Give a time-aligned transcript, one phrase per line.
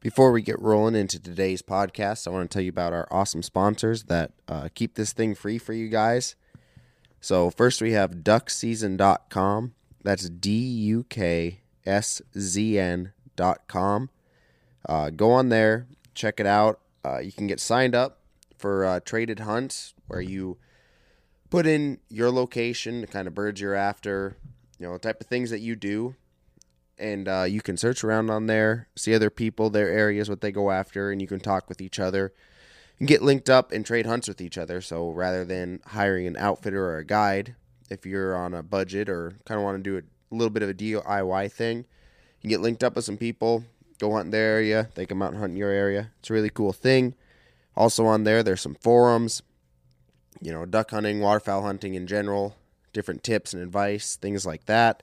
[0.00, 3.42] Before we get rolling into today's podcast, I want to tell you about our awesome
[3.42, 6.36] sponsors that uh, keep this thing free for you guys.
[7.20, 9.74] So, first we have duckseason.com.
[10.04, 14.10] That's D U K S Z N.com.
[14.88, 16.78] Uh, go on there, check it out.
[17.04, 18.20] Uh, you can get signed up
[18.56, 20.58] for uh, traded hunts where you
[21.50, 24.36] put in your location, the kind of birds you're after,
[24.78, 26.14] you know, the type of things that you do
[26.98, 30.52] and uh, you can search around on there, see other people, their areas, what they
[30.52, 32.32] go after, and you can talk with each other
[32.98, 34.80] and get linked up and trade hunts with each other.
[34.80, 37.54] So rather than hiring an outfitter or a guide,
[37.90, 40.68] if you're on a budget or kind of want to do a little bit of
[40.68, 43.64] a DIY thing, you can get linked up with some people,
[43.98, 46.10] go hunt in their area, they come out and hunt in your area.
[46.18, 47.14] It's a really cool thing.
[47.76, 49.42] Also on there, there's some forums,
[50.40, 52.56] you know, duck hunting, waterfowl hunting in general,
[52.92, 55.02] different tips and advice, things like that.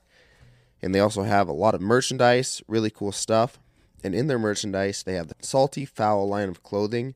[0.86, 3.58] And they also have a lot of merchandise, really cool stuff.
[4.04, 7.16] And in their merchandise, they have the Salty Fowl line of clothing,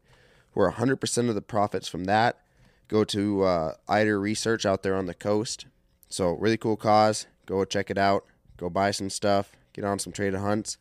[0.53, 2.39] where 100% of the profits from that
[2.87, 5.67] go to uh, Eider Research out there on the coast.
[6.07, 7.27] So, really cool cause.
[7.45, 8.25] Go check it out.
[8.57, 9.51] Go buy some stuff.
[9.73, 10.79] Get on some trade hunts.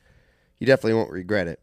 [0.58, 1.60] You definitely won't regret it.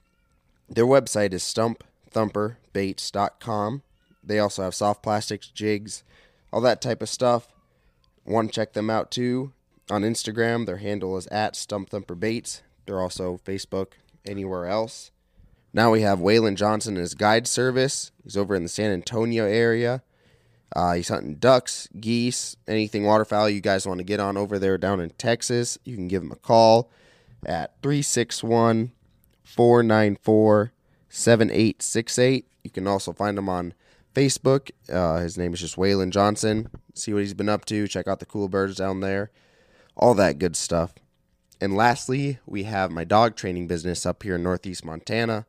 [0.70, 3.82] Their website is stumpthumperbaits.com.
[4.24, 6.04] They also have soft plastics, jigs,
[6.52, 7.48] all that type of stuff.
[8.26, 9.54] Want to check them out too
[9.90, 10.66] on Instagram.
[10.66, 12.62] Their handle is at Stump Thumper Baits.
[12.88, 13.92] They're also Facebook,
[14.26, 15.12] anywhere else.
[15.74, 18.12] Now we have Waylon Johnson and his guide service.
[18.24, 20.02] He's over in the San Antonio area.
[20.76, 24.78] Uh, he's hunting ducks, geese, anything waterfowl you guys want to get on over there
[24.78, 25.78] down in Texas.
[25.86, 26.92] You can give him a call
[27.46, 28.92] at 361
[29.44, 30.74] 494
[31.10, 32.48] 7868.
[32.64, 33.74] You can also find him on
[34.14, 34.72] Facebook.
[34.92, 36.70] Uh, his name is just Waylon Johnson.
[36.96, 37.88] See what he's been up to.
[37.88, 39.32] Check out the cool birds down there.
[39.96, 40.94] All that good stuff.
[41.60, 45.46] And lastly, we have my dog training business up here in Northeast Montana.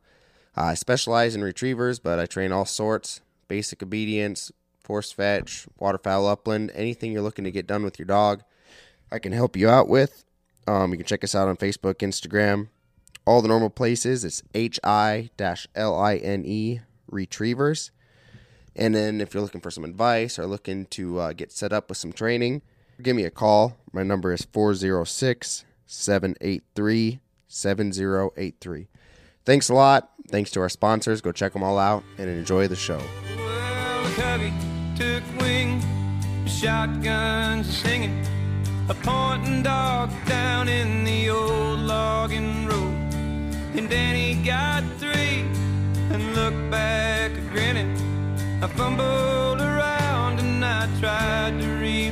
[0.55, 4.51] I specialize in retrievers, but I train all sorts basic obedience,
[4.83, 8.43] force fetch, waterfowl upland, anything you're looking to get done with your dog,
[9.11, 10.23] I can help you out with.
[10.67, 12.67] Um, you can check us out on Facebook, Instagram,
[13.25, 14.23] all the normal places.
[14.23, 15.29] It's H I
[15.75, 17.91] L I N E Retrievers.
[18.75, 21.89] And then if you're looking for some advice or looking to uh, get set up
[21.89, 22.61] with some training,
[23.01, 23.77] give me a call.
[23.91, 28.87] My number is 406 783 7083.
[29.43, 30.11] Thanks a lot.
[30.29, 31.19] Thanks to our sponsors.
[31.19, 33.01] Go check them all out and enjoy the show.
[33.35, 34.53] Well, covey
[34.95, 35.81] took wing,
[36.45, 38.23] shotguns singing,
[38.87, 42.93] a pointing dog down in the old logging road.
[43.75, 45.41] And then he got three
[46.13, 47.97] and looked back grinning.
[48.61, 52.08] I fumbled around and I tried to reload.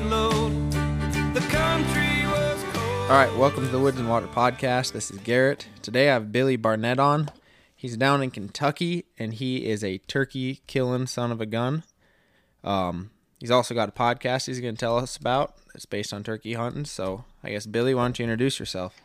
[3.07, 4.92] All right, welcome to the Woods and Water Podcast.
[4.92, 5.69] This is Garrett.
[5.81, 7.31] Today I have Billy Barnett on.
[7.74, 11.83] He's down in Kentucky and he is a turkey killing son of a gun.
[12.65, 15.56] Um, he's also got a podcast he's going to tell us about.
[15.74, 16.83] It's based on turkey hunting.
[16.83, 19.00] So I guess Billy, why don't you introduce yourself?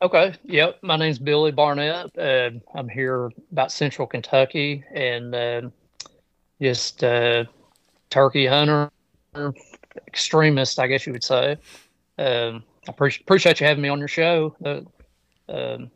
[0.00, 0.32] Okay.
[0.44, 0.78] Yep.
[0.82, 2.18] My name's Billy Barnett.
[2.18, 5.62] Uh, I'm here about Central Kentucky and uh,
[6.62, 7.44] just uh,
[8.08, 8.90] turkey hunter,
[10.06, 11.58] extremist, I guess you would say.
[12.18, 14.56] Um, I pre- appreciate you having me on your show.
[14.64, 14.80] Uh,
[15.50, 15.90] um,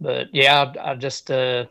[0.00, 1.66] but yeah, I, I just, uh,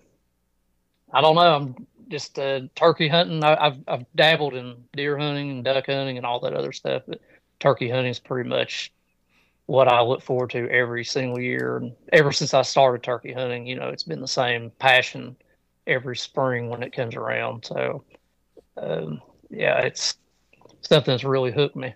[1.12, 1.56] I don't know.
[1.56, 3.44] I'm just uh, turkey hunting.
[3.44, 7.04] I, have I've dabbled in deer hunting and duck hunting and all that other stuff,
[7.08, 7.22] but
[7.60, 8.92] turkey hunting is pretty much
[9.66, 11.78] what I look forward to every single year.
[11.78, 15.36] And ever since I started turkey hunting, you know, it's been the same passion
[15.88, 17.66] every spring when it comes around.
[17.66, 18.04] So,
[18.78, 20.18] um, yeah, it's
[20.82, 21.94] something that's really hooked me.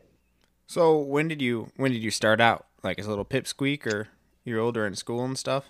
[0.68, 2.66] So when did you when did you start out?
[2.84, 4.10] Like as a little pipsqueak, or
[4.44, 5.66] you're older in school and stuff?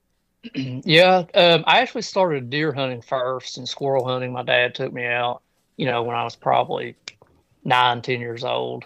[0.54, 4.32] yeah, um, I actually started deer hunting first and squirrel hunting.
[4.32, 5.42] My dad took me out,
[5.76, 6.94] you know, when I was probably
[7.64, 8.84] nine, ten years old,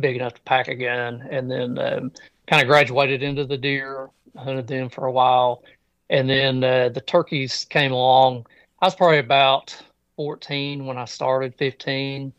[0.00, 2.12] big enough to pack a gun, and then um,
[2.48, 5.62] kind of graduated into the deer, hunted them for a while,
[6.10, 8.46] and then uh, the turkeys came along.
[8.82, 9.76] I was probably about
[10.16, 12.32] 14 when I started, 15,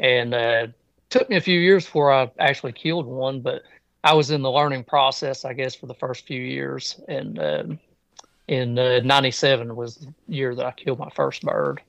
[0.00, 0.66] and uh,
[1.10, 3.62] took me a few years before I actually killed one, but
[4.02, 6.98] I was in the learning process, I guess, for the first few years.
[7.08, 7.78] And um,
[8.48, 11.82] in uh, 97 was the year that I killed my first bird.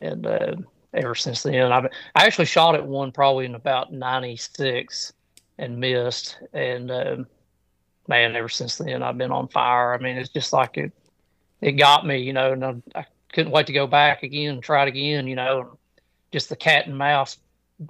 [0.00, 0.56] And uh,
[0.92, 5.12] ever since then, I've, I actually shot at one probably in about 96
[5.58, 6.38] and missed.
[6.52, 7.26] And um,
[8.08, 9.94] man, ever since then, I've been on fire.
[9.94, 10.92] I mean, it's just like it,
[11.60, 14.62] it got me, you know, and I, I couldn't wait to go back again and
[14.62, 15.78] try it again, you know,
[16.32, 17.38] just the cat and mouse,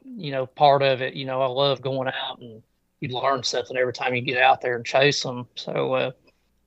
[0.05, 1.15] you know, part of it.
[1.15, 2.63] You know, I love going out and
[3.01, 5.47] you learn something every time you get out there and chase them.
[5.55, 6.11] So, uh,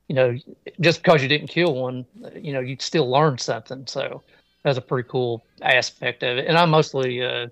[0.08, 0.36] you know,
[0.80, 3.86] just because you didn't kill one, you know, you'd still learn something.
[3.86, 4.22] So
[4.62, 6.46] that's a pretty cool aspect of it.
[6.46, 7.48] And I mostly uh,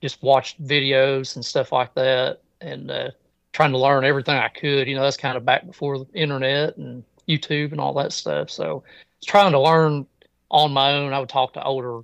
[0.00, 3.10] just watched videos and stuff like that and uh,
[3.52, 4.88] trying to learn everything I could.
[4.88, 8.50] You know, that's kind of back before the internet and YouTube and all that stuff.
[8.50, 8.84] So
[9.24, 10.06] trying to learn
[10.50, 11.12] on my own.
[11.12, 12.02] I would talk to older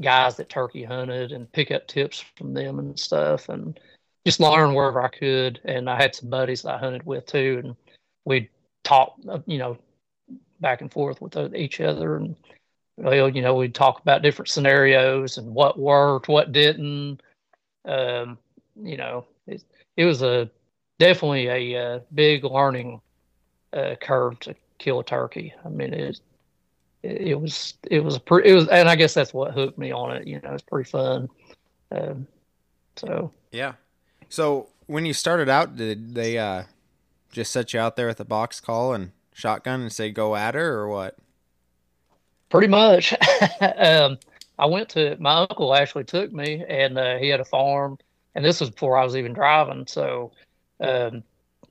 [0.00, 3.78] guys that turkey hunted and pick up tips from them and stuff and
[4.26, 5.60] just learn wherever I could.
[5.64, 7.60] And I had some buddies that I hunted with too.
[7.64, 7.76] And
[8.24, 8.48] we'd
[8.84, 9.14] talk,
[9.46, 9.78] you know,
[10.60, 12.16] back and forth with each other.
[12.16, 12.36] And,
[12.96, 17.20] well, you know, we'd talk about different scenarios and what worked, what didn't.
[17.84, 18.38] Um,
[18.82, 19.62] you know, it,
[19.96, 20.50] it was a
[20.98, 23.00] definitely a, a uh, big learning
[23.72, 25.54] uh, curve to kill a turkey.
[25.64, 26.20] I mean, it
[27.02, 29.92] it was it was a pretty it was and I guess that's what hooked me
[29.92, 30.26] on it.
[30.26, 31.28] You know, it's pretty fun.
[31.90, 32.26] Um,
[32.96, 33.74] so yeah.
[34.28, 36.64] So when you started out, did they uh,
[37.30, 40.54] just set you out there with a box call and shotgun and say go at
[40.54, 41.16] her or what?
[42.48, 43.14] Pretty much.
[43.60, 44.18] um,
[44.58, 47.98] I went to my uncle actually took me and uh, he had a farm
[48.34, 49.86] and this was before I was even driving.
[49.86, 50.32] So
[50.80, 51.22] um,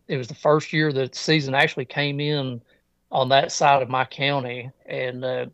[0.08, 2.62] it was the first year that season actually came in
[3.12, 4.72] on that side of my county.
[4.86, 5.46] And uh,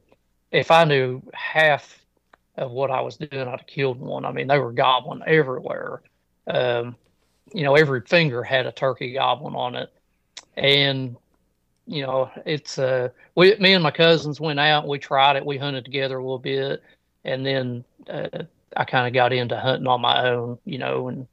[0.52, 2.00] if I knew half
[2.58, 4.26] of what I was doing, I'd have killed one.
[4.26, 6.02] I mean, they were gobbling everywhere.
[6.48, 6.96] Um,
[7.54, 9.92] you know, every finger had a turkey gobbling on it.
[10.58, 11.16] And,
[11.86, 15.46] you know, it's, uh, we, me and my cousins went out we tried it.
[15.46, 16.82] We hunted together a little bit.
[17.24, 18.44] And then uh,
[18.76, 21.28] I kind of got into hunting on my own, you know, and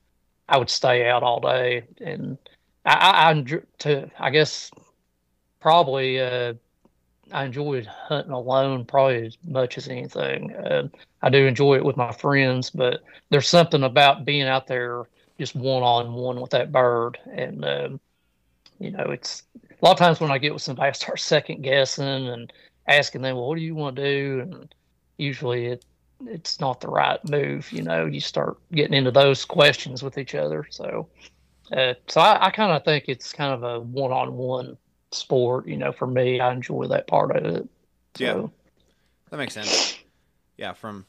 [0.48, 1.84] I would stay out all day.
[2.00, 2.38] And
[2.84, 4.70] I, I, I to, I guess,
[5.62, 6.54] probably uh,
[7.30, 10.54] I enjoyed hunting alone probably as much as anything.
[10.54, 10.88] Uh,
[11.22, 15.04] I do enjoy it with my friends, but there's something about being out there
[15.38, 18.00] just one on one with that bird, and um,
[18.78, 21.62] you know, it's a lot of times when I get with somebody, I start second
[21.62, 22.52] guessing and
[22.88, 24.74] asking them, "Well, what do you want to do?" And
[25.16, 25.84] usually it
[26.26, 27.72] it's not the right move.
[27.72, 30.66] You know, you start getting into those questions with each other.
[30.70, 31.08] So,
[31.72, 34.76] uh, so I, I kind of think it's kind of a one on one
[35.14, 35.66] sport.
[35.66, 37.68] You know, for me, I enjoy that part of it.
[38.16, 38.24] So.
[38.24, 38.46] Yeah,
[39.30, 39.98] that makes sense.
[40.56, 41.06] Yeah, from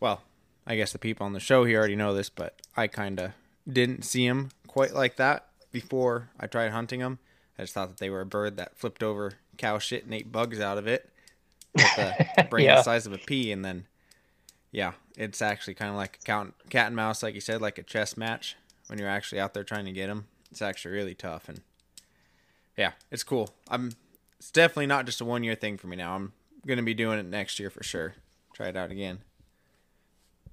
[0.00, 0.22] well,
[0.66, 3.32] I guess the people on the show here already know this, but I kind of
[3.70, 7.18] didn't see them quite like that before I tried hunting them.
[7.58, 10.30] I just thought that they were a bird that flipped over cow shit and ate
[10.30, 11.08] bugs out of it
[11.74, 11.98] with
[12.38, 12.76] a brain yeah.
[12.76, 13.86] the size of a pea, and then
[14.70, 17.78] yeah, it's actually kind of like a cat, cat and mouse, like you said, like
[17.78, 18.56] a chess match
[18.88, 20.26] when you're actually out there trying to get them.
[20.50, 21.60] It's actually really tough, and
[22.76, 23.54] yeah, it's cool.
[23.68, 23.92] I'm.
[24.38, 26.14] It's definitely not just a one year thing for me now.
[26.14, 26.32] I'm
[26.66, 28.14] gonna be doing it next year for sure.
[28.52, 29.20] Try it out again.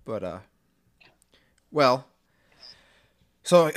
[0.05, 0.39] But uh,
[1.71, 2.05] well,
[3.43, 3.71] so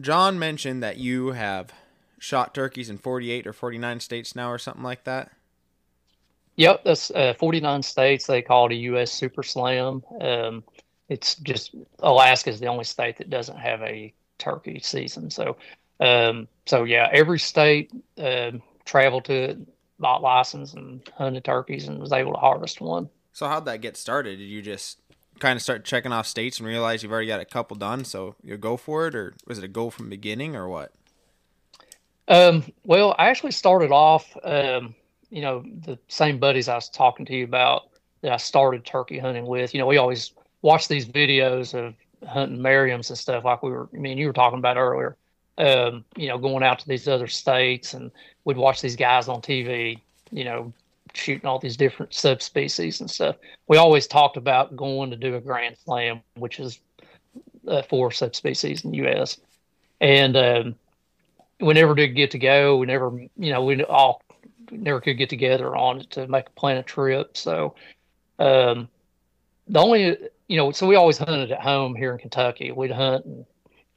[0.00, 1.72] John mentioned that you have
[2.18, 5.30] shot turkeys in 48 or 49 states now, or something like that.
[6.56, 8.26] Yep, that's uh, 49 states.
[8.26, 9.10] They call it a U.S.
[9.10, 10.02] Super Slam.
[10.20, 10.62] Um,
[11.08, 15.30] it's just Alaska is the only state that doesn't have a turkey season.
[15.30, 15.56] So
[16.00, 18.52] um, so yeah, every state uh,
[18.84, 19.58] traveled to it,
[19.98, 23.08] bought license and hunted turkeys and was able to harvest one.
[23.32, 24.38] So how'd that get started?
[24.38, 24.98] Did you just
[25.38, 28.34] kind of start checking off states and realize you've already got a couple done, so
[28.42, 30.92] you go for it, or was it a goal from the beginning, or what?
[32.28, 34.94] Um, well, I actually started off, um,
[35.30, 37.88] you know, the same buddies I was talking to you about
[38.22, 39.74] that I started turkey hunting with.
[39.74, 41.94] You know, we always watch these videos of
[42.28, 43.88] hunting Merriam's and stuff like we were.
[43.92, 45.16] I mean, you were talking about earlier.
[45.60, 48.10] Um, you know, going out to these other states, and
[48.44, 50.00] we'd watch these guys on TV.
[50.30, 50.72] You know,
[51.14, 53.36] shooting all these different subspecies and stuff.
[53.68, 56.80] We always talked about going to do a Grand Slam, which is
[57.68, 59.38] uh, four subspecies in the U.S.
[60.00, 60.74] And um,
[61.60, 62.76] we never did get to go.
[62.76, 64.22] We never, you know, we all
[64.70, 67.36] never could get together on it to make a plan a trip.
[67.36, 67.74] So
[68.38, 68.88] um,
[69.68, 70.16] the only,
[70.48, 72.72] you know, so we always hunted at home here in Kentucky.
[72.72, 73.44] We'd hunt and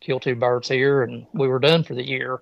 [0.04, 2.42] kill two birds here, and we were done for the year.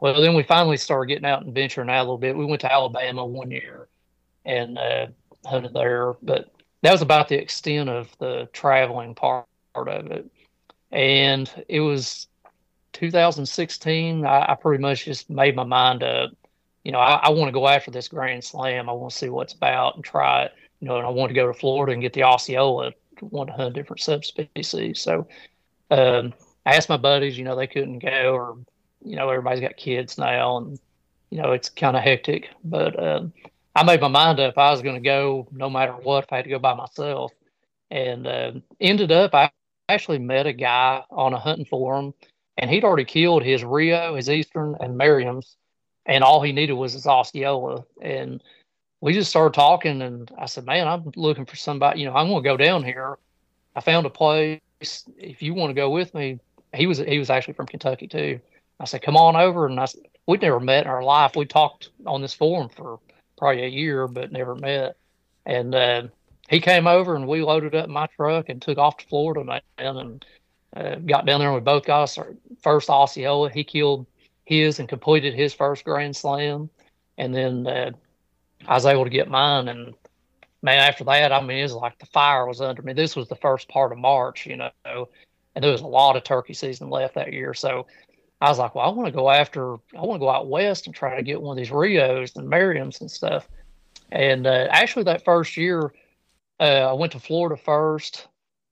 [0.00, 2.36] Well, then we finally started getting out and venturing out a little bit.
[2.36, 3.88] We went to Alabama one year
[4.44, 5.06] and uh,
[5.46, 6.50] hunted there, but
[6.82, 10.30] that was about the extent of the traveling part of it.
[10.92, 12.28] And it was
[12.92, 14.26] 2016.
[14.26, 16.30] I, I pretty much just made my mind up.
[16.84, 18.88] You know, I, I want to go after this Grand Slam.
[18.88, 20.52] I want to see what it's about and try it.
[20.80, 22.92] You know, and I want to go to Florida and get the Osceola.
[23.22, 25.00] Want to hunt different subspecies.
[25.00, 25.26] So
[25.90, 26.34] um,
[26.66, 27.36] I asked my buddies.
[27.36, 28.56] You know, they couldn't go, or
[29.04, 30.78] you know, everybody's got kids now, and
[31.30, 32.48] you know, it's kind of hectic.
[32.64, 33.32] But um,
[33.74, 36.36] I made my mind up I was going to go no matter what if I
[36.36, 37.32] had to go by myself.
[37.90, 39.50] And uh, ended up, I
[39.88, 42.14] actually met a guy on a hunting forum,
[42.56, 45.56] and he'd already killed his Rio, his Eastern, and Merriam's,
[46.06, 47.84] and all he needed was his Osceola.
[48.00, 48.42] And
[49.00, 52.00] we just started talking, and I said, "Man, I'm looking for somebody.
[52.00, 53.18] You know, I'm going to go down here.
[53.76, 54.60] I found a place.
[54.80, 56.38] If you want to go with me,
[56.74, 58.40] he was he was actually from Kentucky too.
[58.80, 61.36] I said, "Come on over." And I said, we'd never met in our life.
[61.36, 62.98] We talked on this forum for
[63.36, 64.96] probably a year, but never met.
[65.46, 66.02] And uh,
[66.48, 69.60] he came over and we loaded up my truck and took off to Florida, man,
[69.78, 70.24] and
[70.76, 73.50] uh, got down there and we both got our first Osceola.
[73.50, 74.06] He killed
[74.44, 76.70] his and completed his first Grand Slam.
[77.18, 77.90] And then uh,
[78.66, 79.68] I was able to get mine.
[79.68, 79.94] And
[80.62, 82.92] man, after that, I mean, it was like the fire was under me.
[82.92, 85.08] This was the first part of March, you know,
[85.54, 87.54] and there was a lot of turkey season left that year.
[87.54, 87.86] So
[88.40, 90.86] I was like, well, I want to go after, I want to go out west
[90.86, 93.48] and try to get one of these Rios and Merriams and stuff.
[94.10, 95.92] And uh, actually, that first year,
[96.60, 98.28] uh, I went to Florida first.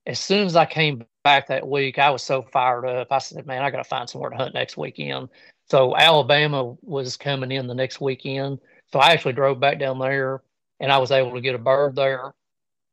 [0.07, 3.09] As soon as I came back that week, I was so fired up.
[3.11, 5.29] I said, man, I got to find somewhere to hunt next weekend.
[5.71, 8.59] So Alabama was coming in the next weekend.
[8.93, 10.43] So I actually drove back down there
[10.81, 12.35] and I was able to get a bird there.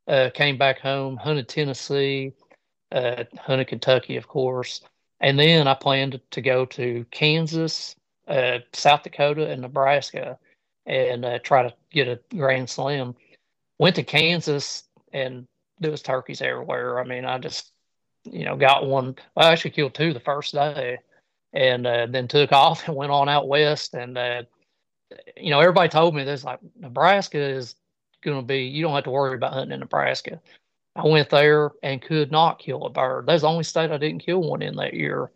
[0.08, 2.32] Uh, came back home, hunted Tennessee,
[2.92, 4.80] uh, Kentucky, of course.
[5.20, 7.94] And then I planned to go to Kansas,
[8.26, 10.38] uh, South Dakota, and Nebraska
[10.86, 13.14] and uh, try to get a Grand Slam.
[13.78, 15.46] Went to Kansas and
[15.78, 17.00] there was turkeys everywhere.
[17.00, 17.72] I mean, I just,
[18.24, 19.16] you know, got one.
[19.36, 20.98] I actually killed two the first day
[21.52, 23.94] and uh, then took off and went on out west.
[23.94, 24.42] And, uh,
[25.36, 27.76] you know, everybody told me this like Nebraska is
[28.22, 30.40] going to be, you don't have to worry about hunting in Nebraska.
[31.00, 33.26] I went there and could not kill a bird.
[33.26, 35.30] That's the only state I didn't kill one in that year.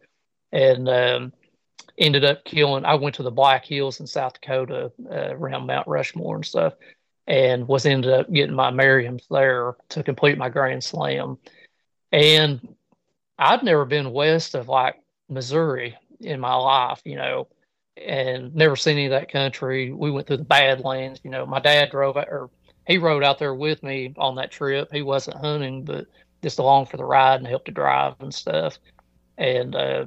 [0.53, 1.33] And um,
[1.97, 5.89] ended up killing, I went to the Black Hills in South Dakota uh, around Mount
[5.89, 6.75] Rushmore and stuff,
[7.27, 11.39] and was ended up getting my Merriam's there to complete my Grand Slam.
[12.13, 12.77] And
[13.39, 14.97] I'd never been west of like
[15.29, 17.49] Missouri in my life, you know,
[17.97, 19.93] and never seen any of that country.
[19.93, 21.47] We went through the Badlands, you know.
[21.47, 22.51] My dad drove, or
[22.87, 24.89] he rode out there with me on that trip.
[24.93, 26.07] He wasn't hunting, but
[26.43, 28.79] just along for the ride and helped to drive and stuff.
[29.39, 30.07] And uh,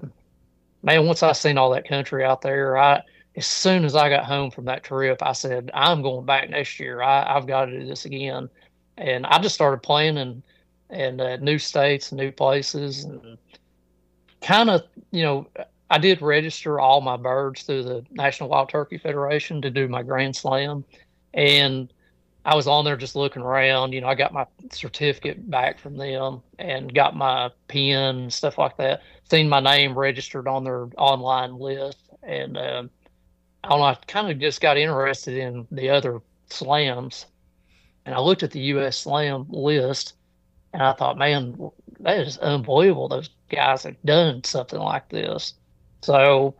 [0.83, 3.01] man, once I seen all that country out there, I
[3.35, 6.79] as soon as I got home from that trip, I said I'm going back next
[6.79, 7.01] year.
[7.01, 8.49] I, have got to do this again.
[8.97, 10.41] And I just started planning
[10.89, 13.37] and uh, new states, new places, and
[14.41, 15.47] kind of you know
[15.89, 20.03] I did register all my birds through the National Wild Turkey Federation to do my
[20.03, 20.83] Grand Slam,
[21.33, 21.91] and
[22.47, 23.91] I was on there just looking around.
[23.91, 28.57] You know, I got my certificate back from them and got my pin and stuff
[28.57, 29.01] like that.
[29.29, 32.89] Seen my name registered on their online list, and um,
[33.65, 33.85] I don't know.
[33.85, 37.25] I kind of just got interested in the other slams,
[38.05, 38.99] and I looked at the U.S.
[38.99, 40.13] Slam list,
[40.71, 43.09] and I thought, man, that is unbelievable.
[43.09, 45.53] Those guys have done something like this.
[46.01, 46.55] So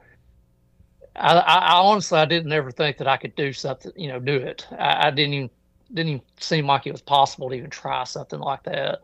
[1.17, 4.35] I, I, honestly I didn't ever think that I could do something, you know, do
[4.35, 4.67] it.
[4.71, 5.49] I, I, didn't even
[5.93, 9.01] didn't even seem like it was possible to even try something like that.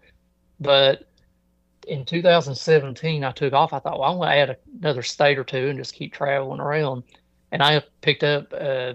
[0.60, 1.08] But
[1.88, 3.74] in 2017, I took off.
[3.74, 6.60] I thought, well, I'm going to add another state or two and just keep traveling
[6.60, 7.04] around.
[7.52, 8.94] And I picked up, uh,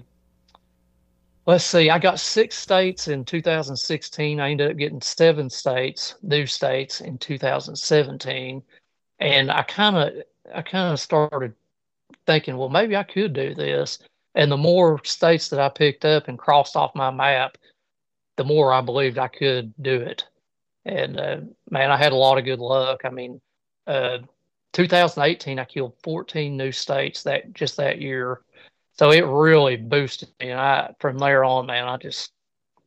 [1.46, 4.40] let's see, I got six states in 2016.
[4.40, 8.62] I ended up getting seven states, new states in 2017.
[9.20, 10.22] And I kind of,
[10.54, 11.54] I kind of started
[12.26, 13.98] thinking, well, maybe I could do this.
[14.34, 17.58] And the more states that I picked up and crossed off my map,
[18.38, 20.24] the more I believed I could do it.
[20.84, 21.40] And uh,
[21.70, 23.02] man, I had a lot of good luck.
[23.04, 23.40] I mean,
[23.86, 24.18] uh,
[24.72, 28.40] 2018, I killed 14 new states that just that year.
[28.96, 30.50] So it really boosted me.
[30.50, 32.32] And I, from there on, man, I just,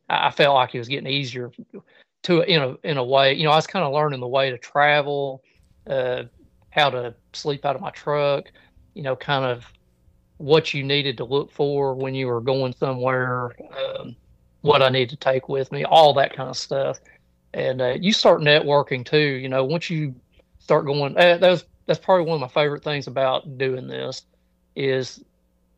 [0.08, 1.52] I felt like it was getting easier
[2.24, 4.50] to, in a, in a way, you know, I was kind of learning the way
[4.50, 5.42] to travel,
[5.86, 6.24] uh,
[6.70, 8.50] how to sleep out of my truck,
[8.94, 9.70] you know, kind of
[10.38, 14.16] what you needed to look for when you were going somewhere, um,
[14.62, 16.98] what I need to take with me, all that kind of stuff.
[17.52, 19.18] And uh, you start networking too.
[19.18, 20.14] You know, once you
[20.58, 24.22] start going, uh, that's that's probably one of my favorite things about doing this
[24.74, 25.22] is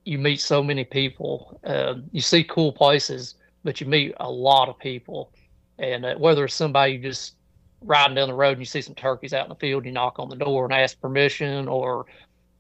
[0.05, 1.59] you meet so many people.
[1.64, 5.33] Uh, you see cool places, but you meet a lot of people.
[5.79, 7.35] And uh, whether it's somebody you just
[7.81, 10.19] riding down the road and you see some turkeys out in the field, you knock
[10.19, 12.07] on the door and ask permission, or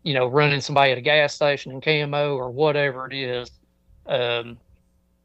[0.02, 3.50] you know, running somebody at a gas station in camo or whatever it is.
[4.06, 4.58] Um,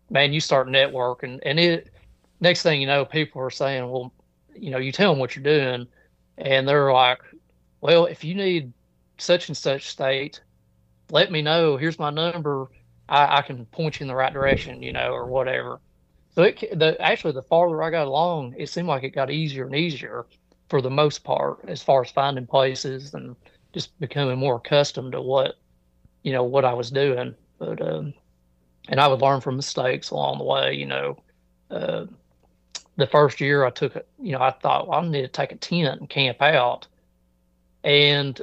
[0.09, 1.91] man, you start networking, and it
[2.39, 4.13] next thing you know, people are saying, well,
[4.55, 5.87] you know, you tell them what you're doing,
[6.37, 7.19] and they're like,
[7.81, 8.73] well, if you need
[9.17, 10.41] such and such state,
[11.11, 11.77] let me know.
[11.77, 12.67] Here's my number.
[13.07, 15.81] I, I can point you in the right direction, you know, or whatever.
[16.31, 19.65] So it the actually the farther I got along, it seemed like it got easier
[19.65, 20.25] and easier
[20.69, 23.35] for the most part as far as finding places and
[23.73, 25.55] just becoming more accustomed to what
[26.23, 27.35] you know what I was doing.
[27.57, 28.13] But um,
[28.89, 30.73] and I would learn from mistakes along the way.
[30.73, 31.17] You know,
[31.71, 32.05] uh,
[32.97, 35.51] the first year I took, it, you know, I thought well, I need to take
[35.51, 36.87] a tent and camp out,
[37.83, 38.39] and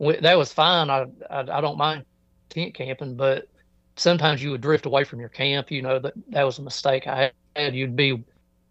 [0.00, 0.88] that was fine.
[0.88, 2.04] I, I, I don't mind
[2.48, 3.48] tent camping, but
[3.96, 5.70] sometimes you would drift away from your camp.
[5.70, 7.74] You know that that was a mistake I had.
[7.74, 8.24] You'd be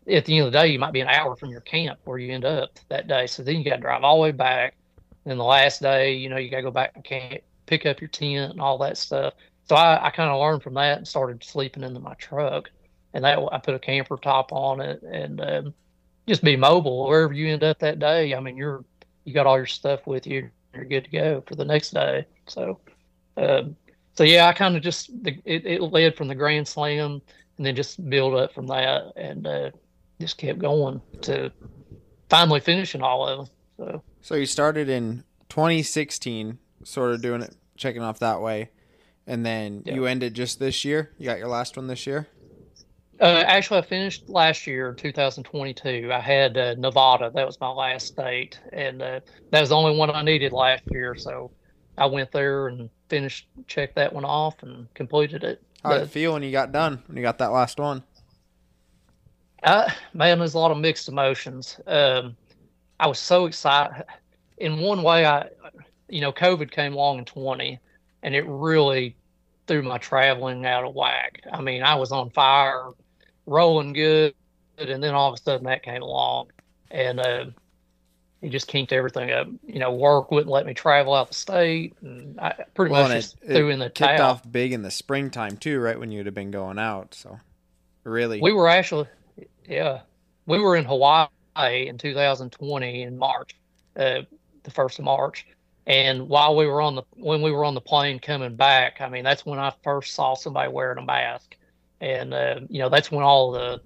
[0.07, 2.17] at the end of the day, you might be an hour from your camp where
[2.17, 3.27] you end up that day.
[3.27, 4.75] So then you got to drive all the way back.
[5.25, 7.99] And the last day, you know, you got to go back and camp, pick up
[7.99, 9.33] your tent and all that stuff.
[9.65, 12.69] So I, I kind of learned from that and started sleeping into my truck.
[13.13, 15.73] And that I put a camper top on it and um,
[16.27, 18.35] just be mobile wherever you end up that day.
[18.35, 18.83] I mean, you're
[19.23, 20.49] you got all your stuff with you.
[20.73, 22.25] You're good to go for the next day.
[22.47, 22.79] So,
[23.37, 23.75] um,
[24.15, 27.21] so yeah, I kind of just it, it led from the Grand Slam
[27.57, 29.71] and then just build up from that and uh,
[30.19, 31.51] just kept going to
[32.29, 33.55] finally finishing all of them.
[33.77, 38.69] So, so you started in 2016, sort of doing it, checking off that way,
[39.27, 39.95] and then yeah.
[39.95, 41.11] you ended just this year.
[41.17, 42.27] You got your last one this year.
[43.19, 46.11] Uh, actually, I finished last year, 2022.
[46.11, 47.31] I had uh, Nevada.
[47.33, 50.83] That was my last state, and uh, that was the only one I needed last
[50.91, 51.15] year.
[51.15, 51.51] So
[51.97, 55.63] I went there and finished, checked that one off, and completed it.
[55.81, 57.01] How did it feel when you got done?
[57.07, 58.03] When you got that last one?
[59.63, 61.79] Uh, man, there's a lot of mixed emotions.
[61.87, 62.35] Um,
[62.99, 64.03] I was so excited.
[64.57, 65.49] In one way, I,
[66.09, 67.79] you know, COVID came along in 20,
[68.25, 69.15] and it really
[69.67, 71.43] threw my traveling out of whack.
[71.53, 72.89] I mean, I was on fire,
[73.45, 74.33] rolling good,
[74.79, 76.47] and then all of a sudden that came along,
[76.89, 77.45] and uh,
[78.41, 79.47] he just kinked everything up.
[79.67, 83.11] You know, work wouldn't let me travel out the state, and I pretty well, much
[83.11, 84.31] just it, threw it in the kicked towel.
[84.31, 87.13] off big in the springtime too, right when you'd have been going out.
[87.13, 87.39] So,
[88.03, 89.05] really, we were actually,
[89.69, 90.01] yeah,
[90.47, 93.55] we were in Hawaii in 2020 in March,
[93.95, 94.21] uh,
[94.63, 95.45] the first of March,
[95.87, 99.09] and while we were on the when we were on the plane coming back, I
[99.09, 101.55] mean that's when I first saw somebody wearing a mask,
[102.01, 103.81] and uh, you know that's when all the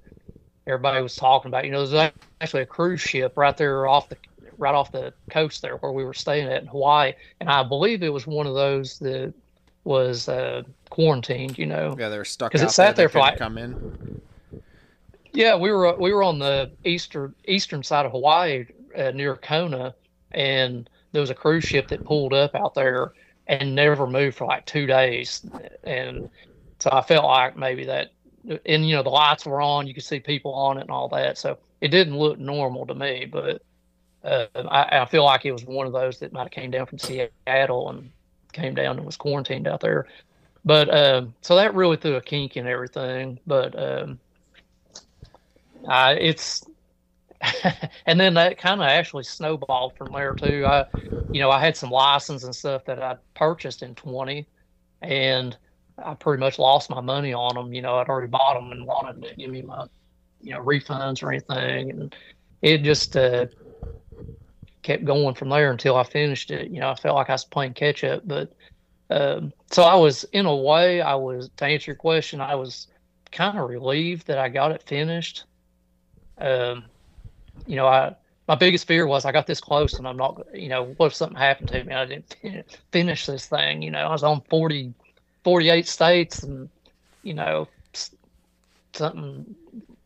[0.66, 1.66] everybody was talking about.
[1.66, 4.18] You know, there's actually a cruise ship right there off the
[4.58, 8.02] right off the coast there where we were staying at in Hawaii, and I believe
[8.02, 9.34] it was one of those that
[9.84, 11.58] was uh, quarantined.
[11.58, 14.22] You know, yeah, they were stuck because it sat there, there for like come in.
[15.34, 19.94] Yeah, we were we were on the eastern eastern side of Hawaii uh, near Kona,
[20.32, 23.14] and there was a cruise ship that pulled up out there
[23.48, 25.46] and never moved for like two days.
[25.84, 26.30] And
[26.80, 28.12] so I felt like maybe that,
[28.66, 31.10] and you know, the lights were on, you could see people on it and all
[31.10, 31.38] that.
[31.38, 33.64] So it didn't look normal to me, but
[34.24, 36.86] uh, I, I, feel like it was one of those that might have came down
[36.86, 38.12] from Seattle and
[38.52, 40.08] came down and was quarantined out there.
[40.66, 43.40] But um, so that really threw a kink in everything.
[43.48, 44.20] But um,
[45.88, 46.66] I, it's
[48.06, 50.66] and then that kind of actually snowballed from there too.
[50.66, 50.86] I,
[51.32, 54.48] you know, I had some license and stuff that I purchased in 20,
[55.02, 55.58] and
[56.04, 57.74] I pretty much lost my money on them.
[57.74, 59.86] You know, I'd already bought them and wanted to give me my,
[60.42, 62.16] you know, refunds or anything, and
[62.62, 63.46] it just uh,
[64.84, 66.72] kept going from there until I finished it.
[66.72, 68.52] You know, I felt like I was playing catch up, but
[69.10, 72.88] um, so I was in a way, I was to answer your question, I was
[73.32, 75.46] kind of relieved that I got it finished.
[76.38, 76.86] Um,
[77.66, 78.16] you know, I
[78.48, 81.14] my biggest fear was I got this close and I'm not, you know, what if
[81.16, 81.94] something happened to me?
[81.94, 82.36] I didn't
[82.92, 83.82] finish this thing.
[83.82, 84.94] You know, I was on 40,
[85.44, 86.70] 48 states and,
[87.22, 87.68] you know,
[88.94, 89.56] something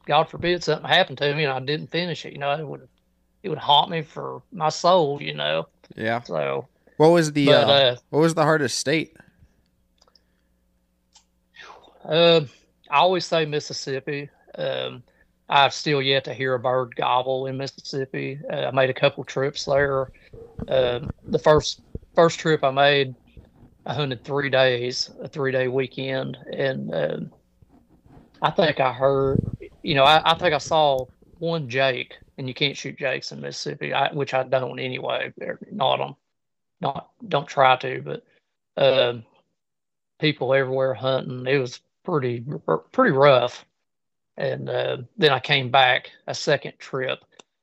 [0.05, 2.87] God forbid something happened to me and I didn't finish it, you know, it would
[3.43, 5.67] it would haunt me for my soul, you know.
[5.95, 6.21] Yeah.
[6.23, 9.15] So What was the but uh, uh, what was the hardest state?
[12.05, 12.41] uh,
[12.89, 14.29] I always say Mississippi.
[14.55, 15.03] Um,
[15.49, 18.39] I've still yet to hear a bird gobble in Mississippi.
[18.51, 20.11] Uh, I made a couple trips there.
[20.67, 21.81] Um the first
[22.15, 23.15] first trip I made,
[23.85, 27.31] I hunted three days, a three day weekend, and um,
[28.41, 29.39] I think I heard,
[29.81, 31.05] you know, I, I think I saw
[31.39, 35.33] one Jake, and you can't shoot Jakes in Mississippi, I, which I don't anyway.
[35.71, 36.15] Not them,
[36.81, 38.23] not don't try to, but
[38.77, 39.23] um,
[40.19, 41.45] people everywhere hunting.
[41.47, 42.43] It was pretty
[42.91, 43.65] pretty rough.
[44.37, 47.19] And uh, then I came back a second trip.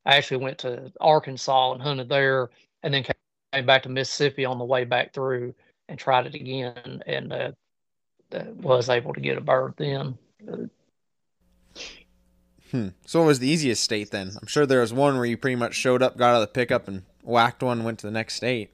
[0.06, 2.50] I actually went to Arkansas and hunted there,
[2.82, 3.04] and then
[3.52, 5.54] came back to Mississippi on the way back through
[5.88, 7.50] and tried it again, and uh,
[8.56, 10.16] was able to get a bird then.
[12.70, 12.88] Hmm.
[13.04, 14.30] So it was the easiest state then?
[14.40, 16.52] I'm sure there was one where you pretty much showed up, got out of the
[16.52, 18.70] pickup, and whacked one, went to the next state.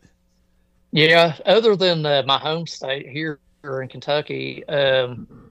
[0.93, 5.46] Yeah, other than uh, my home state here in Kentucky, um,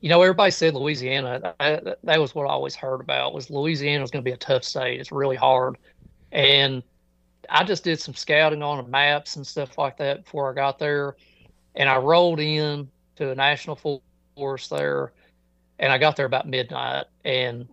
[0.00, 1.54] you know, everybody said Louisiana.
[1.58, 4.38] That, that was what I always heard about was Louisiana was going to be a
[4.38, 5.00] tough state.
[5.00, 5.76] It's really hard,
[6.32, 6.82] and
[7.48, 10.78] I just did some scouting on the maps and stuff like that before I got
[10.78, 11.16] there,
[11.74, 14.02] and I rolled in to a national
[14.36, 15.12] forest there,
[15.78, 17.68] and I got there about midnight, and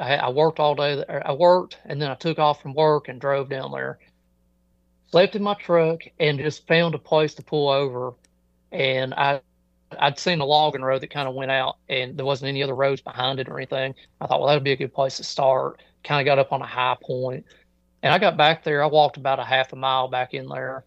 [0.00, 1.04] I, I worked all day.
[1.08, 3.98] I worked, and then I took off from work and drove down there
[5.10, 8.12] slept in my truck and just found a place to pull over
[8.72, 9.40] and i
[9.98, 12.74] i'd seen a logging road that kind of went out and there wasn't any other
[12.74, 13.94] roads behind it or anything.
[14.20, 15.82] I thought well that'd be a good place to start.
[16.04, 17.44] Kind of got up on a high point.
[18.02, 20.84] And i got back there i walked about a half a mile back in there.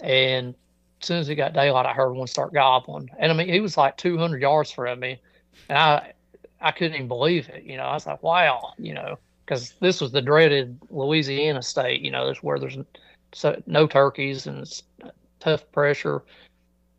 [0.00, 0.54] And
[1.00, 3.10] as soon as it got daylight i heard one start gobbling.
[3.18, 5.20] And i mean he was like 200 yards from me.
[5.68, 6.12] And i
[6.60, 7.84] i couldn't even believe it you know.
[7.84, 12.26] I was like wow you know because this was the dreaded louisiana state you know
[12.26, 12.78] that's where there's
[13.32, 15.10] so no turkeys and it's uh,
[15.40, 16.22] tough pressure.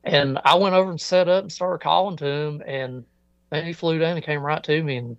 [0.03, 3.05] And I went over and set up and started calling to him, and
[3.49, 4.97] then he flew down and came right to me.
[4.97, 5.17] And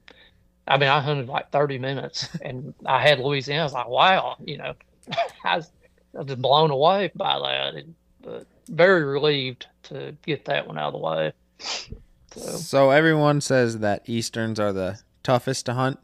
[0.68, 3.62] I mean, I hunted like 30 minutes, and I had Louisiana.
[3.62, 4.74] I was like, wow, you know,
[5.44, 5.70] I was,
[6.14, 7.74] I was just blown away by that.
[7.74, 11.32] And, but very relieved to get that one out of the way.
[11.58, 15.98] So So everyone says that easterns are the toughest to hunt.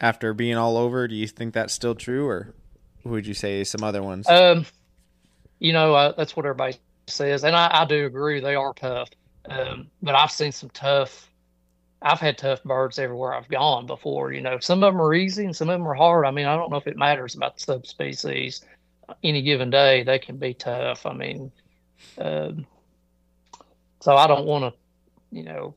[0.00, 2.52] After being all over, do you think that's still true, or
[3.04, 4.28] would you say some other ones?
[4.28, 4.66] Um,
[5.60, 9.10] you know, uh, that's what everybody says, and I, I do agree they are tough.
[9.48, 11.28] Um, but I've seen some tough.
[12.02, 14.32] I've had tough birds everywhere I've gone before.
[14.32, 16.26] You know, some of them are easy and some of them are hard.
[16.26, 18.62] I mean, I don't know if it matters about the subspecies.
[19.22, 21.06] Any given day, they can be tough.
[21.06, 21.52] I mean,
[22.18, 22.66] um,
[24.00, 25.74] so I don't want to, you know,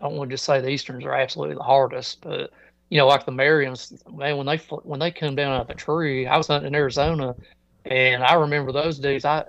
[0.00, 2.50] I don't want to just say the easterns are absolutely the hardest, but
[2.90, 5.74] you know, like the Merriams, man, when they when they come down out of the
[5.74, 7.34] tree, I was hunting in Arizona,
[7.84, 9.24] and I remember those days.
[9.24, 9.44] I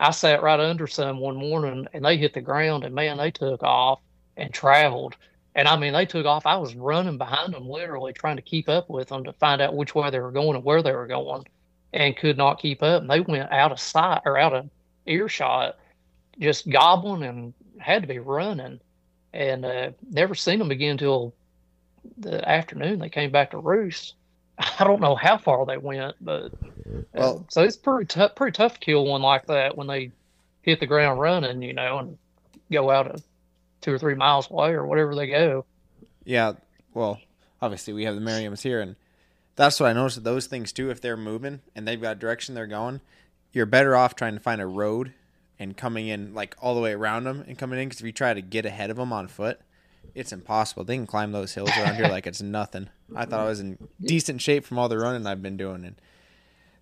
[0.00, 3.30] I sat right under some one morning, and they hit the ground, and man, they
[3.30, 4.00] took off
[4.36, 5.16] and traveled.
[5.54, 6.46] And I mean, they took off.
[6.46, 9.76] I was running behind them, literally trying to keep up with them to find out
[9.76, 11.44] which way they were going and where they were going,
[11.92, 13.02] and could not keep up.
[13.02, 14.68] And they went out of sight or out of
[15.06, 15.78] earshot,
[16.40, 18.80] just gobbling and had to be running.
[19.34, 21.34] And uh, never seen them again until
[22.18, 24.14] the afternoon they came back to roost.
[24.78, 28.34] I don't know how far they went, but uh, Well- so it's pretty tough.
[28.34, 30.12] Pretty tough to kill one like that when they
[30.62, 32.18] hit the ground running, you know, and
[32.70, 33.22] go out a
[33.80, 35.64] two or three miles away or whatever they go.
[36.24, 36.52] Yeah,
[36.94, 37.20] well,
[37.60, 38.94] obviously we have the Merriams here, and
[39.56, 40.90] that's what I noticed with those things too.
[40.90, 43.00] If they're moving and they've got direction they're going,
[43.52, 45.12] you're better off trying to find a road
[45.58, 47.88] and coming in like all the way around them and coming in.
[47.88, 49.60] Because if you try to get ahead of them on foot,
[50.14, 50.84] it's impossible.
[50.84, 52.88] They can climb those hills around here like it's nothing.
[53.14, 55.96] I thought I was in decent shape from all the running I've been doing, and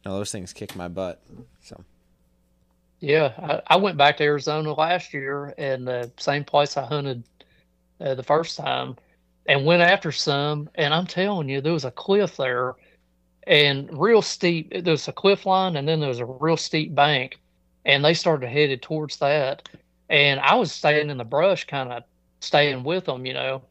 [0.04, 1.22] no, those things kick my butt.
[1.62, 1.85] So
[3.00, 7.24] Yeah, I, I went back to Arizona last year, and the same place I hunted
[8.00, 8.96] uh, the first time,
[9.46, 10.68] and went after some.
[10.74, 12.74] And I'm telling you, there was a cliff there,
[13.46, 14.70] and real steep.
[14.70, 17.38] There was a cliff line, and then there was a real steep bank,
[17.85, 19.68] and they started headed towards that.
[20.09, 22.02] And I was staying in the brush, kind of
[22.40, 23.62] staying with them, you know.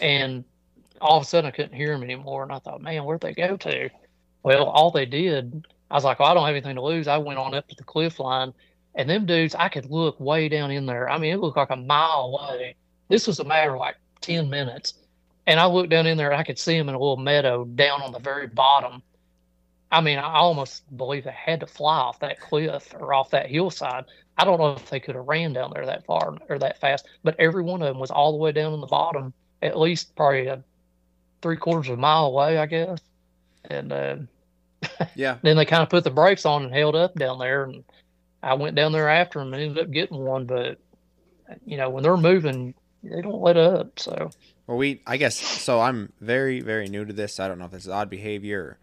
[0.00, 0.44] And
[1.00, 3.34] all of a sudden, I couldn't hear them anymore, and I thought, man, where'd they
[3.34, 3.90] go to?
[4.42, 7.06] Well, all they did, I was like, well, I don't have anything to lose.
[7.06, 8.52] I went on up to the cliff line
[8.94, 11.08] and them dudes, I could look way down in there.
[11.08, 12.76] I mean, it looked like a mile away.
[13.08, 14.94] This was a matter of like 10 minutes.
[15.46, 18.02] And I looked down in there, I could see them in a little meadow down
[18.02, 19.02] on the very bottom.
[19.90, 23.50] I mean, I almost believe they had to fly off that cliff or off that
[23.50, 24.04] hillside.
[24.38, 27.06] I don't know if they could have ran down there that far or that fast,
[27.22, 30.14] but every one of them was all the way down in the bottom, at least
[30.16, 30.64] probably a
[31.42, 33.00] three quarters of a mile away, I guess.
[33.70, 34.16] And uh,
[35.14, 35.38] Yeah.
[35.42, 37.84] then they kind of put the brakes on and held up down there, and
[38.42, 40.46] I went down there after them and ended up getting one.
[40.46, 40.78] But
[41.64, 43.98] you know, when they're moving, they don't let up.
[43.98, 44.30] So
[44.66, 47.40] Well, we, I guess, so I'm very, very new to this.
[47.40, 48.78] I don't know if this is odd behavior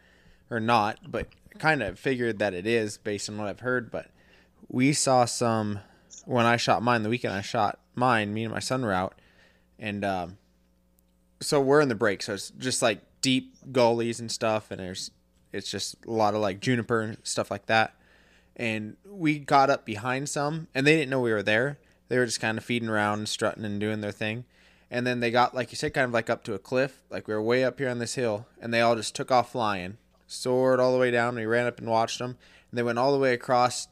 [0.50, 3.92] or, or not, but kind of figured that it is based on what I've heard.
[3.92, 4.12] But
[4.70, 5.80] we saw some
[6.26, 9.20] when I shot mine the weekend I shot mine, me and my son were out,
[9.78, 10.38] and um,
[11.42, 15.12] so we're in the break, so it's just like deep gullies and stuff, and there's
[15.52, 17.96] it's just a lot of like juniper and stuff like that.
[18.56, 21.80] And we got up behind some, and they didn't know we were there.
[22.10, 24.46] They were just kind of feeding around, strutting, and doing their thing.
[24.92, 27.04] And then they got, like you said, kind of like up to a cliff.
[27.10, 29.52] Like we were way up here on this hill, and they all just took off
[29.52, 31.36] flying, soared all the way down.
[31.36, 32.38] We ran up and watched them,
[32.70, 33.88] and they went all the way across.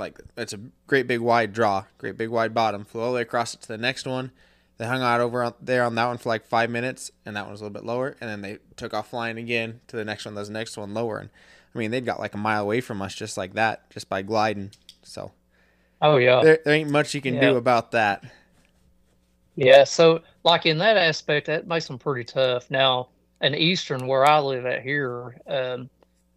[0.00, 2.84] Like it's a great big wide draw, great big wide bottom.
[2.84, 4.32] Flew all the way across it to the next one.
[4.78, 7.52] They hung out over there on that one for like five minutes, and that one
[7.52, 8.16] was a little bit lower.
[8.20, 10.34] And then they took off flying again to the next one.
[10.34, 11.18] That was the next one lower.
[11.18, 11.28] And
[11.74, 14.22] I mean, they'd got like a mile away from us just like that, just by
[14.22, 14.70] gliding.
[15.02, 15.32] So
[16.00, 17.40] oh yeah, there, there ain't much you can Yeah.
[17.40, 18.24] do about that.
[19.56, 22.70] Yeah, so like in that aspect, that makes them pretty tough.
[22.70, 23.08] Now,
[23.42, 25.90] in Eastern, where I live at here, um,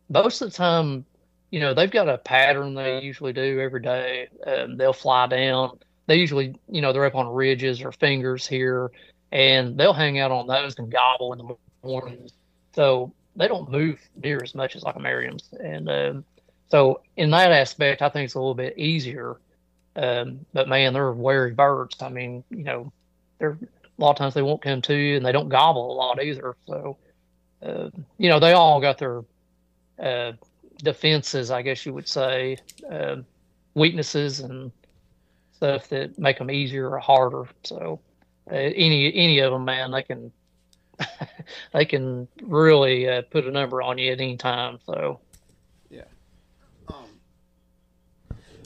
[0.09, 1.05] most of the time,
[1.53, 4.27] you know, they've got a pattern they usually do every day.
[4.43, 5.77] Um, they'll fly down.
[6.07, 8.89] They usually, you know, they're up on ridges or fingers here,
[9.31, 11.55] and they'll hang out on those and gobble in the
[11.87, 12.31] mornings.
[12.73, 15.47] So they don't move near as much as like a Merriam's.
[15.59, 16.25] And um,
[16.69, 19.35] so in that aspect, I think it's a little bit easier.
[19.95, 22.01] Um, but man, they're wary birds.
[22.01, 22.91] I mean, you know,
[23.37, 25.93] they're a lot of times they won't come to you and they don't gobble a
[25.93, 26.55] lot either.
[26.65, 26.97] So,
[27.61, 29.21] uh, you know, they all got their
[29.99, 30.31] uh,
[30.83, 32.57] defenses, I guess you would say,
[32.91, 33.17] uh,
[33.73, 34.71] weaknesses and
[35.53, 37.47] stuff that make them easier or harder.
[37.63, 37.99] So,
[38.51, 40.31] uh, any any of them, man, they can
[41.73, 44.79] they can really uh, put a number on you at any time.
[44.85, 45.19] So,
[45.89, 46.03] yeah,
[46.87, 47.19] um,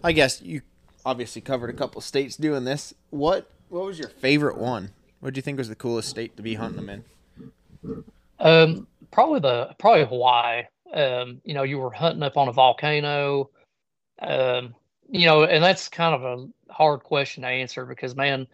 [0.04, 0.62] I guess you
[1.06, 2.94] obviously covered a couple states doing this.
[3.12, 4.92] What what was your favorite one?
[5.20, 8.04] What do you think was the coolest state to be hunting them in?
[8.40, 10.64] Um, probably the probably Hawaii.
[10.94, 13.50] Um, you know, you were hunting up on a volcano.
[14.20, 14.76] Um,
[15.10, 18.48] you know, and that's kind of a hard question to answer because man,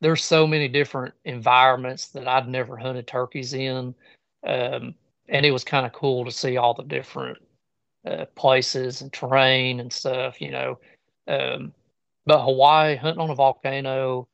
[0.00, 3.94] there's so many different environments that I'd never hunted turkeys in.
[4.46, 4.94] Um,
[5.28, 7.38] and it was kind of cool to see all the different
[8.06, 10.78] uh, places and terrain and stuff, you know.
[11.26, 11.72] Um,
[12.24, 14.28] but Hawaii, hunting on a volcano,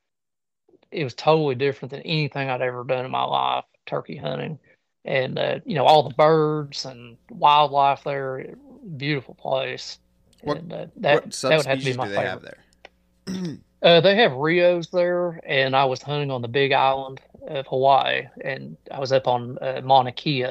[0.90, 4.58] it was totally different than anything I'd ever done in my life, turkey hunting.
[5.04, 8.54] And, uh, you know, all the birds and wildlife there,
[8.96, 9.98] beautiful place.
[10.42, 12.30] What- and uh, that, what that would have to be my they favorite.
[12.30, 13.56] have there?
[13.82, 18.22] Uh, they have Rios there, and I was hunting on the Big Island of Hawaii,
[18.42, 20.46] and I was up on uh, Mauna Kea.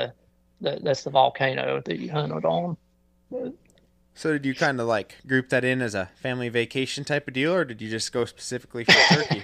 [0.61, 2.77] That, that's the volcano that you hunted on.
[4.13, 7.33] So did you kind of like group that in as a family vacation type of
[7.33, 9.43] deal, or did you just go specifically for turkey?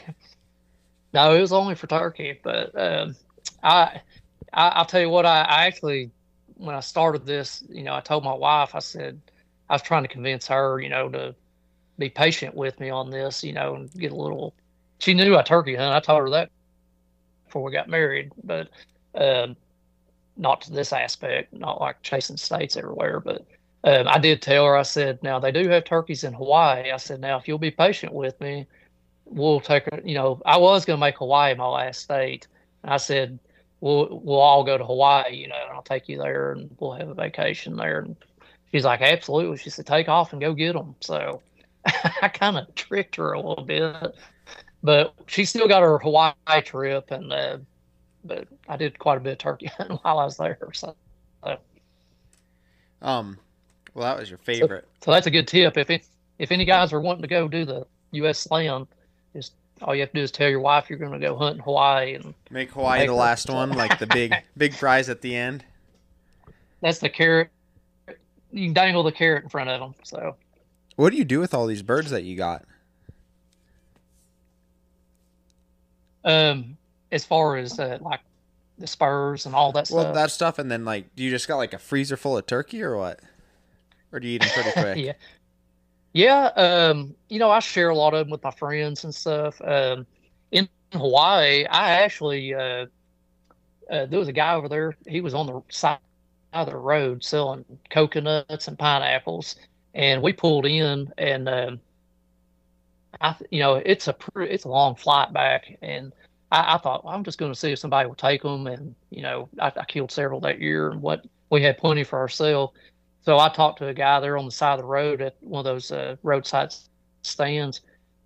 [1.12, 3.16] No, it was only for turkey, but um,
[3.64, 4.02] I,
[4.54, 5.26] I, I'll tell you what.
[5.26, 6.12] I, I actually,
[6.56, 9.20] when I started this, you know, I told my wife, I said,
[9.70, 11.36] I was trying to convince her, you know, to
[11.98, 14.54] be patient with me on this, you know, and get a little.
[15.00, 15.94] She knew I turkey hunt.
[15.94, 16.50] I told her that
[17.46, 18.70] before we got married, but
[19.16, 19.56] um,
[20.38, 23.20] not to this aspect, not like chasing states everywhere.
[23.20, 23.46] But
[23.84, 24.78] um, I did tell her.
[24.78, 26.92] I said, now they do have turkeys in Hawaii.
[26.92, 28.66] I said, now if you'll be patient with me,
[29.26, 30.02] we'll take her.
[30.04, 32.48] You know, I was going to make Hawaii my last state.
[32.84, 33.40] And I said,
[33.82, 35.36] we'll we'll all go to Hawaii.
[35.36, 38.00] You know, and I'll take you there, and we'll have a vacation there.
[38.00, 38.16] And
[38.72, 39.58] she's like, absolutely.
[39.58, 40.96] She said, take off and go get them.
[41.02, 41.42] So
[42.22, 44.16] I kind of tricked her a little bit,
[44.84, 47.58] but she still got her Hawaii trip, and uh,
[48.24, 50.58] but I did quite a bit of turkey hunting while I was there.
[50.74, 50.96] So
[53.02, 53.38] um,
[53.94, 54.88] well, that was your favorite.
[55.04, 55.78] so that's a good tip.
[55.78, 56.06] If it,
[56.38, 58.40] if any guys are wanting to go do the U.S.
[58.40, 58.88] Slam,
[59.34, 61.58] just all you have to do is tell your wife you're going to go hunt
[61.58, 65.10] in Hawaii, and Make Hawaii Make the her- last one, like the big big prize
[65.10, 65.64] at the end.
[66.82, 67.50] that's the carrot.
[68.52, 69.94] You can dangle the carrot in front of them.
[70.04, 70.36] So
[70.96, 72.66] What do you do with all these birds that you got?
[76.26, 76.78] um,
[77.12, 78.20] as far as uh, like
[78.78, 80.04] the spurs and all that Well, stuff.
[80.06, 82.46] Well, that stuff, and then like, do you just got like a freezer full of
[82.46, 83.20] turkey or what?
[84.12, 84.98] Or do you eat them pretty quick?
[84.98, 85.14] yeah.
[86.14, 89.62] Yeah, um, you know, I share a lot of them with my friends and stuff.
[89.64, 90.08] Um,
[90.52, 92.88] in Hawaii, I actually uh,
[93.90, 94.96] uh, there was a guy over there.
[95.08, 96.00] He was on the side
[96.54, 99.56] of the road selling coconuts and pineapples,
[99.94, 101.82] and we pulled in, and um,
[103.22, 106.14] I, you know, it's a it's a long flight back, and
[106.52, 108.96] I, I thought well, I'm just going to see if somebody will take them, and
[109.10, 112.74] you know, I, I killed several that year, and what we had plenty for ourselves.
[113.30, 115.60] So I talked to a guy there on the side of the road at one
[115.60, 116.74] of those uh, roadside
[117.22, 117.82] stands,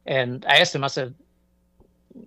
[0.06, 0.86] and asked him.
[0.86, 1.14] I said,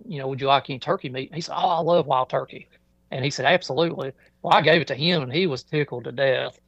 [0.07, 1.29] you know, would you like any turkey meat?
[1.29, 2.67] And he said, oh, I love wild turkey,
[3.09, 4.11] and he said, absolutely.
[4.43, 6.59] Well, I gave it to him, and he was tickled to death.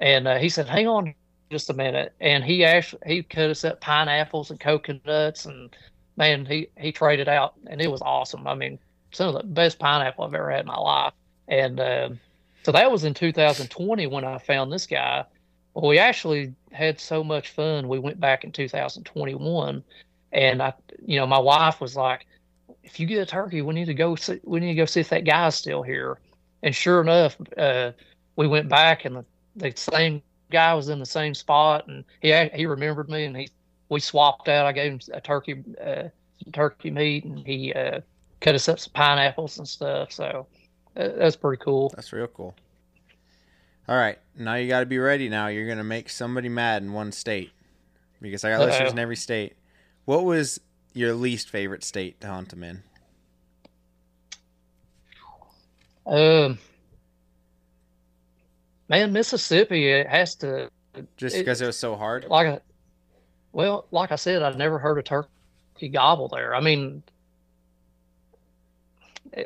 [0.00, 1.14] And uh, he said, hang on
[1.50, 2.12] just a minute.
[2.20, 5.74] And he actually he cut us up pineapples and coconuts, and
[6.18, 8.46] man, he he traded out, and it was awesome.
[8.46, 8.78] I mean,
[9.12, 11.14] some of the best pineapple I've ever had in my life.
[11.48, 12.10] And uh,
[12.64, 15.24] so that was in 2020 when I found this guy.
[15.74, 17.88] Well, we actually had so much fun.
[17.88, 19.82] We went back in 2021,
[20.32, 20.72] and I,
[21.04, 22.26] you know, my wife was like,
[22.82, 24.14] "If you get a turkey, we need to go.
[24.14, 26.18] See, we need to go see if that guy's still here."
[26.62, 27.92] And sure enough, uh,
[28.36, 29.24] we went back, and the,
[29.56, 33.48] the same guy was in the same spot, and he he remembered me, and he
[33.88, 34.66] we swapped out.
[34.66, 36.04] I gave him a turkey uh,
[36.52, 38.00] turkey meat, and he uh,
[38.40, 40.12] cut us up some pineapples and stuff.
[40.12, 40.46] So
[40.96, 41.92] uh, that's pretty cool.
[41.96, 42.54] That's real cool.
[43.88, 45.28] All right, now you got to be ready.
[45.28, 47.52] Now you're gonna make somebody mad in one state
[48.20, 48.66] because I got Uh-oh.
[48.66, 49.56] listeners in every state.
[50.06, 50.58] What was
[50.94, 52.82] your least favorite state to hunt them in?
[56.06, 56.58] Um,
[58.88, 60.70] man, Mississippi it has to
[61.16, 62.24] Just because it was so hard.
[62.28, 62.60] like I,
[63.52, 66.54] well, like I said, I've never heard a turkey gobble there.
[66.54, 67.02] I mean,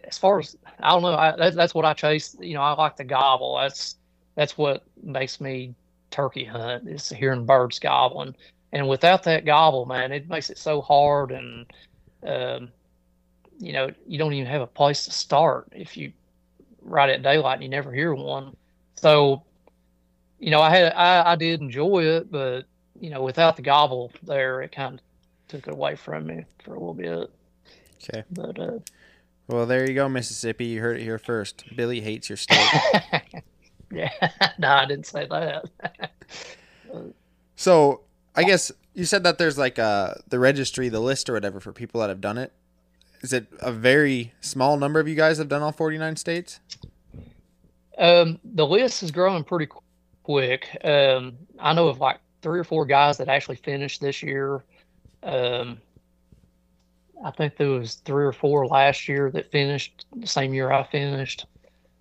[0.04, 2.36] as far as I don't know, I, that, that's what I chase.
[2.40, 3.56] You know, I like the gobble.
[3.56, 3.96] That's
[4.38, 5.74] that's what makes me
[6.12, 8.36] turkey hunt is hearing birds gobbling.
[8.70, 11.32] And without that gobble, man, it makes it so hard.
[11.32, 11.66] And
[12.24, 12.68] um,
[13.58, 16.12] you know, you don't even have a place to start if you
[16.82, 18.56] right at daylight and you never hear one.
[18.94, 19.42] So,
[20.38, 22.62] you know, I had I, I did enjoy it, but
[23.00, 25.00] you know, without the gobble there, it kind of
[25.48, 27.28] took it away from me for a little bit.
[28.04, 28.22] Okay.
[28.30, 28.78] But uh,
[29.48, 30.66] Well, there you go, Mississippi.
[30.66, 31.64] You heard it here first.
[31.74, 32.70] Billy hates your state.
[33.92, 34.10] yeah,
[34.58, 35.64] no, I didn't say that.
[37.56, 38.02] so
[38.34, 41.72] I guess you said that there's like uh the registry, the list or whatever for
[41.72, 42.52] people that have done it.
[43.20, 46.60] Is it a very small number of you guys have done all 49 states?
[47.98, 49.68] Um, the list is growing pretty
[50.22, 50.68] quick.
[50.84, 54.62] Um, I know of like three or four guys that actually finished this year.
[55.24, 55.78] Um,
[57.24, 60.84] I think there was three or four last year that finished the same year I
[60.84, 61.46] finished.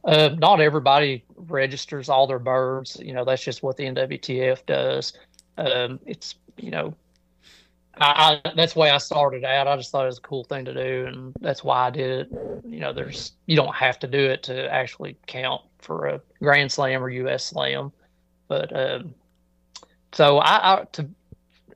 [0.03, 2.97] Uh, not everybody registers all their birds.
[3.01, 5.13] You know, that's just what the NWTF does.
[5.57, 6.93] Um, it's you know,
[7.95, 9.67] I, I that's why I started out.
[9.67, 12.27] I just thought it was a cool thing to do, and that's why I did
[12.31, 12.31] it.
[12.65, 16.71] You know, there's you don't have to do it to actually count for a Grand
[16.71, 17.45] Slam or U.S.
[17.45, 17.91] Slam,
[18.47, 19.13] but um,
[20.13, 21.09] so I, I to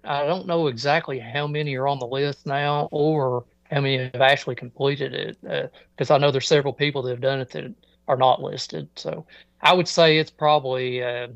[0.03, 4.21] I don't know exactly how many are on the list now or how many have
[4.21, 7.73] actually completed it because I know there's several people that have done it that
[8.08, 8.88] are not listed.
[8.96, 9.26] So
[9.62, 11.28] I would say it's probably uh,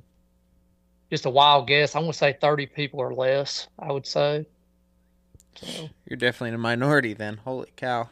[1.10, 1.96] just a wild guess.
[1.96, 3.68] I'm going to say 30 people or less.
[3.80, 4.46] I would say.
[5.56, 7.38] So You're definitely in a minority then.
[7.38, 8.10] Holy cow.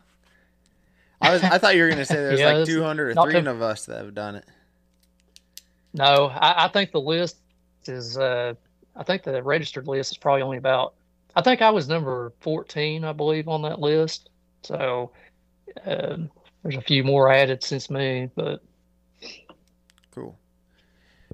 [1.21, 3.41] I was I thought you were gonna say there's Yeah, like 200 or not 3
[3.41, 4.45] too- of us that have done it.
[5.93, 7.37] no, I, I think the list
[7.85, 8.17] is.
[8.17, 8.53] Uh,
[8.95, 10.93] I think the registered list is probably only about.
[11.35, 14.29] I think I was number 14, I believe, on that list.
[14.63, 15.11] So
[15.85, 16.29] um,
[16.63, 18.63] there's a few more added since me, but
[20.13, 20.37] Cool.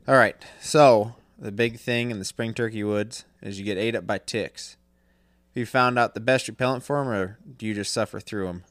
[0.08, 0.36] All right.
[0.62, 4.18] So the big thing in the spring turkey woods is you get ate up by
[4.18, 4.78] ticks.
[5.50, 8.48] Have you found out the best repellent for them, or do you just suffer through
[8.48, 8.64] them?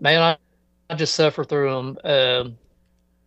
[0.00, 0.36] man, I,
[0.90, 1.98] I just suffer through them.
[2.04, 2.58] Um,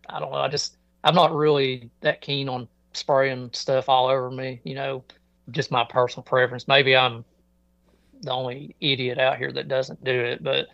[0.08, 0.38] I don't know.
[0.38, 4.60] I just I'm not really that keen on spraying stuff all over me.
[4.64, 5.04] You know,
[5.50, 6.68] just my personal preference.
[6.68, 7.24] Maybe I'm
[8.22, 10.66] the only idiot out here that doesn't do it, but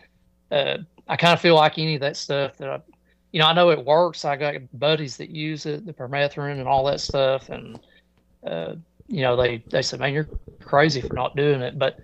[0.51, 2.81] uh, I kind of feel like any of that stuff that I,
[3.33, 4.25] you know, I know it works.
[4.25, 7.79] I got buddies that use it, the permethrin and all that stuff, and
[8.47, 8.75] uh,
[9.09, 10.29] you know, they they said, man, you're
[10.64, 11.78] crazy for not doing it.
[11.78, 12.01] But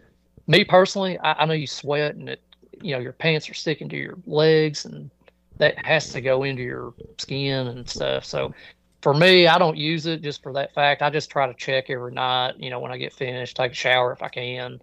[0.46, 2.42] me personally, I, I know you sweat and it
[2.82, 5.10] you know your pants are sticking to your legs and
[5.58, 8.52] that has to go into your skin and stuff so
[9.00, 11.88] for me i don't use it just for that fact i just try to check
[11.88, 14.80] every night you know when i get finished take a shower if i can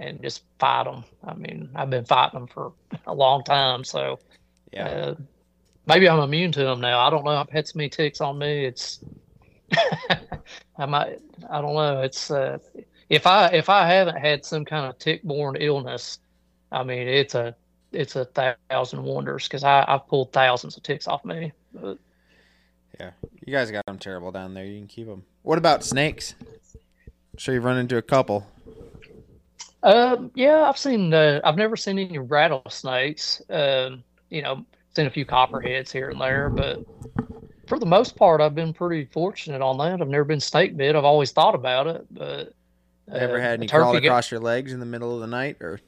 [0.00, 2.72] and just fight them i mean i've been fighting them for
[3.06, 4.18] a long time so
[4.72, 4.88] Yeah.
[4.88, 5.14] uh,
[5.86, 8.38] maybe i'm immune to them now i don't know i've had so many ticks on
[8.38, 8.98] me it's
[10.78, 12.58] i might i don't know it's uh
[13.08, 16.18] if i if i haven't had some kind of tick-borne illness
[16.72, 17.56] I mean, it's a
[17.92, 18.26] it's a
[18.70, 21.50] thousand wonders because I I've pulled thousands of ticks off me.
[21.74, 21.98] But
[23.00, 23.10] yeah.
[23.44, 24.64] You guys got them terrible down there.
[24.64, 25.24] You can keep them.
[25.42, 26.36] What about snakes?
[26.76, 28.46] I'm sure you've run into a couple.
[29.82, 31.12] Um, yeah, I've seen.
[31.12, 33.42] Uh, I've never seen any rattlesnakes.
[33.48, 34.64] Um, you know,
[34.94, 36.84] seen a few copperheads here and there, but
[37.66, 40.02] for the most part, I've been pretty fortunate on that.
[40.02, 40.96] I've never been snake bit.
[40.96, 42.52] I've always thought about it, but
[43.10, 45.56] uh, ever had any crawl get- across your legs in the middle of the night
[45.60, 45.80] or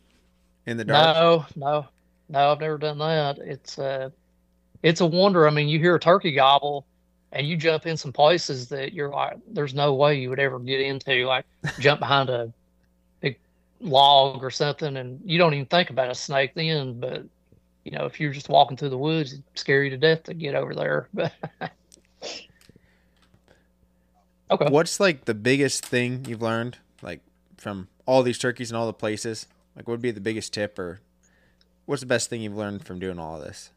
[0.67, 1.17] in the dark?
[1.17, 1.87] No, no,
[2.29, 2.53] no.
[2.53, 3.39] I've never done that.
[3.39, 4.11] It's uh,
[4.83, 5.47] it's a wonder.
[5.47, 6.87] I mean, you hear a turkey gobble,
[7.33, 10.59] and you jump in some places that you're like, there's no way you would ever
[10.61, 11.27] get into.
[11.27, 11.45] Like
[11.79, 12.53] jump behind a
[13.83, 16.99] log or something, and you don't even think about a snake then.
[16.99, 17.25] But
[17.85, 20.35] you know, if you're just walking through the woods, it'd scare you to death to
[20.35, 21.09] get over there.
[21.13, 21.33] But
[24.51, 24.67] okay.
[24.69, 27.21] What's like the biggest thing you've learned, like
[27.57, 29.47] from all these turkeys and all the places?
[29.77, 31.01] Like, what would be the biggest tip, or
[31.87, 33.71] what's the best thing you've learned from doing all of this?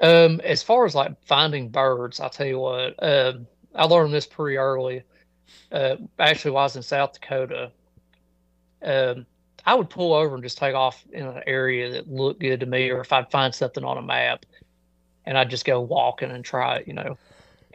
[0.00, 4.26] Um, as far as like finding birds, I'll tell you what, um, I learned this
[4.26, 5.04] pretty early.
[5.70, 7.70] Uh, actually, while I was in South Dakota,
[8.82, 9.26] um,
[9.64, 12.66] I would pull over and just take off in an area that looked good to
[12.66, 14.44] me, or if I'd find something on a map,
[15.24, 17.16] and I'd just go walking and try it, you know.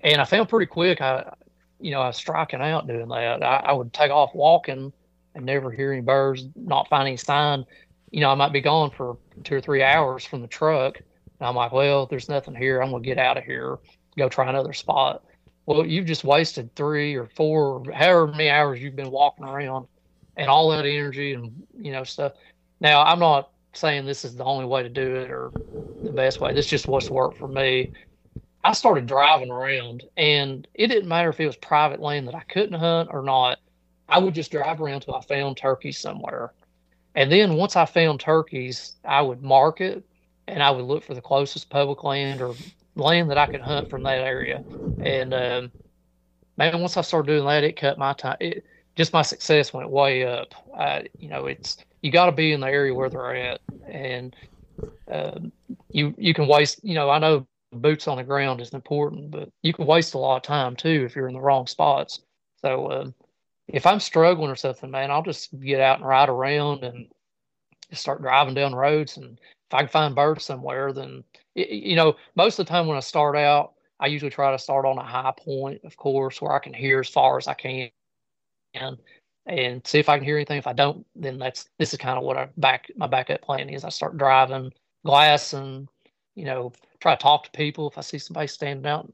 [0.03, 1.33] And I found pretty quick, I,
[1.79, 3.41] you know, I was striking out doing that.
[3.41, 4.91] I, I would take off walking
[5.33, 7.65] and never hear any birds, not find any sign.
[8.11, 11.01] You know, I might be gone for two or three hours from the truck
[11.39, 12.81] and I'm like, well, there's nothing here.
[12.81, 13.77] I'm to get out of here,
[14.17, 15.23] go try another spot.
[15.67, 19.87] Well, you've just wasted three or four, or however many hours you've been walking around
[20.37, 22.33] and all that energy and, you know, stuff.
[22.81, 25.53] Now, I'm not saying this is the only way to do it or
[26.03, 26.53] the best way.
[26.53, 27.91] This is just what's worked for me.
[28.63, 32.43] I started driving around and it didn't matter if it was private land that I
[32.49, 33.59] couldn't hunt or not.
[34.09, 36.53] I would just drive around till I found turkeys somewhere.
[37.15, 40.05] And then once I found turkeys, I would mark it
[40.47, 42.57] and I would look for the closest public land or
[42.97, 44.63] land that I could hunt from that area.
[44.99, 45.71] And um,
[46.57, 48.37] man, once I started doing that, it cut my time.
[48.39, 50.53] It, just my success went way up.
[50.75, 54.35] I, you know, it's you got to be in the area where they're at, and
[55.11, 55.51] um,
[55.91, 56.79] you you can waste.
[56.83, 60.17] You know, I know boots on the ground is important, but you can waste a
[60.17, 62.21] lot of time too if you're in the wrong spots.
[62.61, 63.13] So um,
[63.67, 67.07] if I'm struggling or something, man, I'll just get out and ride around and
[67.89, 69.39] just start driving down roads and
[69.69, 71.23] if I can find birds somewhere, then
[71.57, 74.85] you know, most of the time when I start out, I usually try to start
[74.85, 77.89] on a high point, of course, where I can hear as far as I can,
[78.73, 78.97] and
[79.47, 80.57] and see if I can hear anything.
[80.57, 83.69] If I don't, then that's this is kind of what I back my backup plan
[83.69, 83.83] is.
[83.83, 84.71] I start driving
[85.03, 85.87] glass and
[86.35, 89.11] you know try to talk to people if I see somebody standing out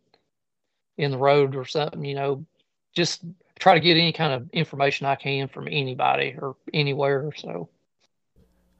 [0.97, 2.03] in the road or something.
[2.03, 2.45] You know,
[2.93, 3.23] just
[3.57, 7.31] try to get any kind of information I can from anybody or anywhere.
[7.37, 7.69] So.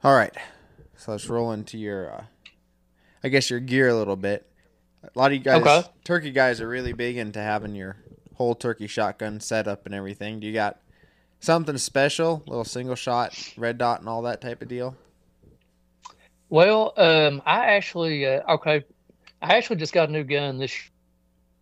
[0.02, 0.34] All right.
[0.96, 2.24] So let's roll into your, uh,
[3.24, 4.46] I guess your gear a little bit.
[5.02, 5.88] A lot of you guys, Okay.
[6.04, 7.96] turkey guys, are really big into having your
[8.34, 10.40] whole turkey shotgun set up and everything.
[10.40, 10.80] Do you got
[11.40, 14.94] something special, little single shot, red dot, and all that type of deal?
[16.50, 18.84] Well, um, I actually uh, okay,
[19.40, 20.74] I actually just got a new gun this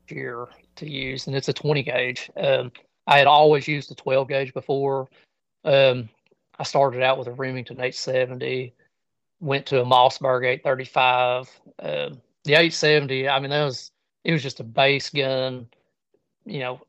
[0.09, 2.31] year to use, and it's a 20 gauge.
[2.37, 2.73] Um,
[3.07, 5.09] I had always used a 12 gauge before.
[5.65, 6.09] Um,
[6.59, 8.75] I started out with a Remington 870,
[9.43, 11.51] went to a Mossberg 835.
[11.81, 13.91] Um, the 870, I mean, that was
[14.25, 15.67] it was just a base gun,
[16.47, 16.81] you know,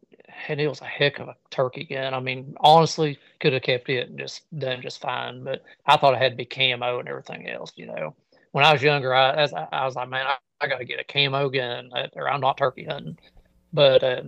[0.47, 2.13] and it was a heck of a turkey gun.
[2.13, 5.43] I mean, honestly, could have kept it and just done just fine.
[5.43, 7.73] But I thought it had to be camo and everything else.
[7.75, 8.15] You know,
[8.51, 11.03] when I was younger, I I, was like, man, I, I got to get a
[11.03, 13.17] camo gun, uh, or I'm not turkey hunting.
[13.73, 14.23] But uh,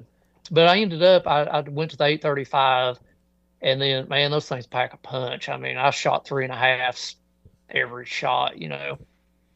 [0.52, 3.00] but I ended up, I, I went to the 835,
[3.62, 5.48] and then man, those things pack a punch.
[5.48, 7.16] I mean, I shot three and a halfs
[7.70, 8.58] every shot.
[8.58, 8.98] You know.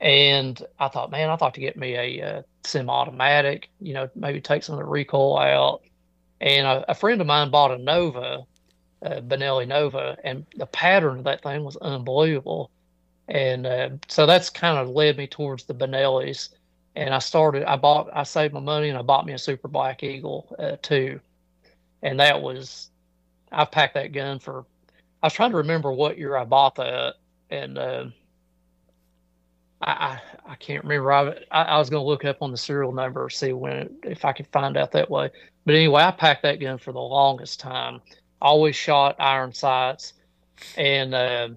[0.02, 4.40] And I thought, man, I thought to get me a, uh semi-automatic, you know, maybe
[4.40, 5.82] take some of the recoil out
[6.42, 8.46] and a, a friend of mine bought a Nova,
[9.02, 12.72] a Benelli Nova, and the pattern of that thing was unbelievable.
[13.28, 16.50] And uh, so that's kind of led me towards the Benellis.
[16.96, 19.68] And I started, I bought, I saved my money and I bought me a Super
[19.68, 21.20] Black Eagle uh, too.
[22.02, 22.90] And that was,
[23.52, 24.66] I've packed that gun for,
[25.22, 27.16] I was trying to remember what year I bought that.
[27.50, 28.06] And uh,
[29.82, 30.22] I, I,
[30.52, 31.12] I can't remember.
[31.12, 34.34] I, I, was going to look up on the serial number, see when, if I
[34.34, 35.30] could find out that way.
[35.66, 38.02] But anyway, I packed that gun for the longest time.
[38.42, 40.14] Always shot iron sights,
[40.78, 41.50] and uh,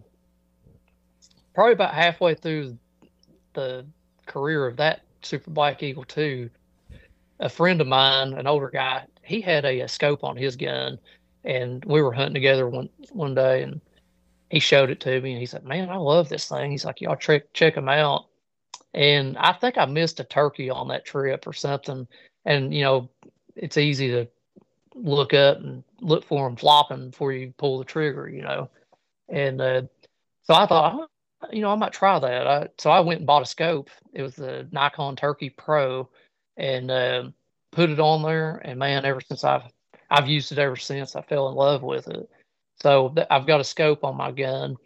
[1.55, 2.77] probably about halfway through
[3.55, 3.87] the
[4.27, 6.51] career of that Super Black Eagle two,
[7.39, 10.99] a friend of mine, an older guy, he had a, a scope on his gun,
[11.45, 13.81] and we were hunting together one one day, and
[14.53, 17.01] he showed it to me, and he said, "Man, I love this thing." He's like,
[17.01, 18.27] "Y'all check check him out."
[18.93, 22.07] And I think I missed a turkey on that trip or something,
[22.45, 23.09] and you know
[23.57, 24.29] it's easy to
[24.95, 28.69] look up and look for them flopping before you pull the trigger, you know.
[29.31, 29.83] And uh,
[30.43, 31.09] so I thought,
[31.51, 32.47] you know, I might try that.
[32.47, 33.89] I, so I went and bought a scope.
[34.13, 36.11] It was the Nikon Turkey Pro,
[36.59, 37.25] and uh,
[37.71, 38.61] put it on there.
[38.63, 39.73] And man, ever since I've
[40.11, 42.29] I've used it ever since, I fell in love with it.
[42.81, 44.77] So th- I've got a scope on my gun,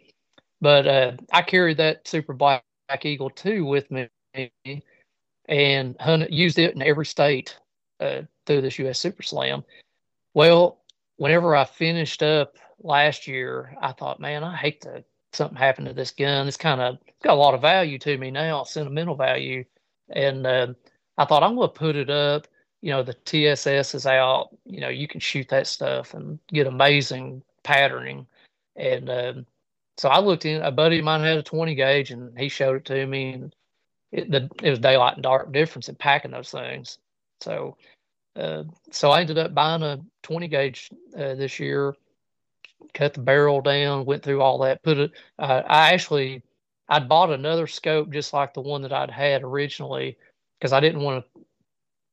[0.61, 2.63] but uh, I carried that Super Black
[3.03, 4.09] Eagle 2 with me
[5.47, 7.57] and hunted, used it in every state
[7.99, 8.99] uh, through this U.S.
[8.99, 9.63] Super Slam.
[10.33, 10.79] Well,
[11.17, 15.93] whenever I finished up last year, I thought, man, I hate to something happened to
[15.93, 16.47] this gun.
[16.47, 19.63] It's kind of it's got a lot of value to me now, sentimental value,
[20.09, 20.67] and uh,
[21.17, 22.47] I thought I'm going to put it up.
[22.81, 24.49] You know, the TSS is out.
[24.65, 28.25] You know, you can shoot that stuff and get amazing patterning,
[28.77, 29.45] and um,
[29.97, 30.61] so I looked in.
[30.61, 33.55] A buddy of mine had a 20 gauge, and he showed it to me, and
[34.11, 36.97] it, the, it was daylight and dark difference in packing those things.
[37.41, 37.75] So,
[38.37, 41.93] uh, so I ended up buying a 20 gauge uh, this year.
[42.93, 44.81] Cut the barrel down, went through all that.
[44.81, 45.11] Put it.
[45.37, 46.43] Uh, I actually,
[46.87, 50.17] I'd bought another scope just like the one that I'd had originally
[50.57, 51.41] because I didn't want to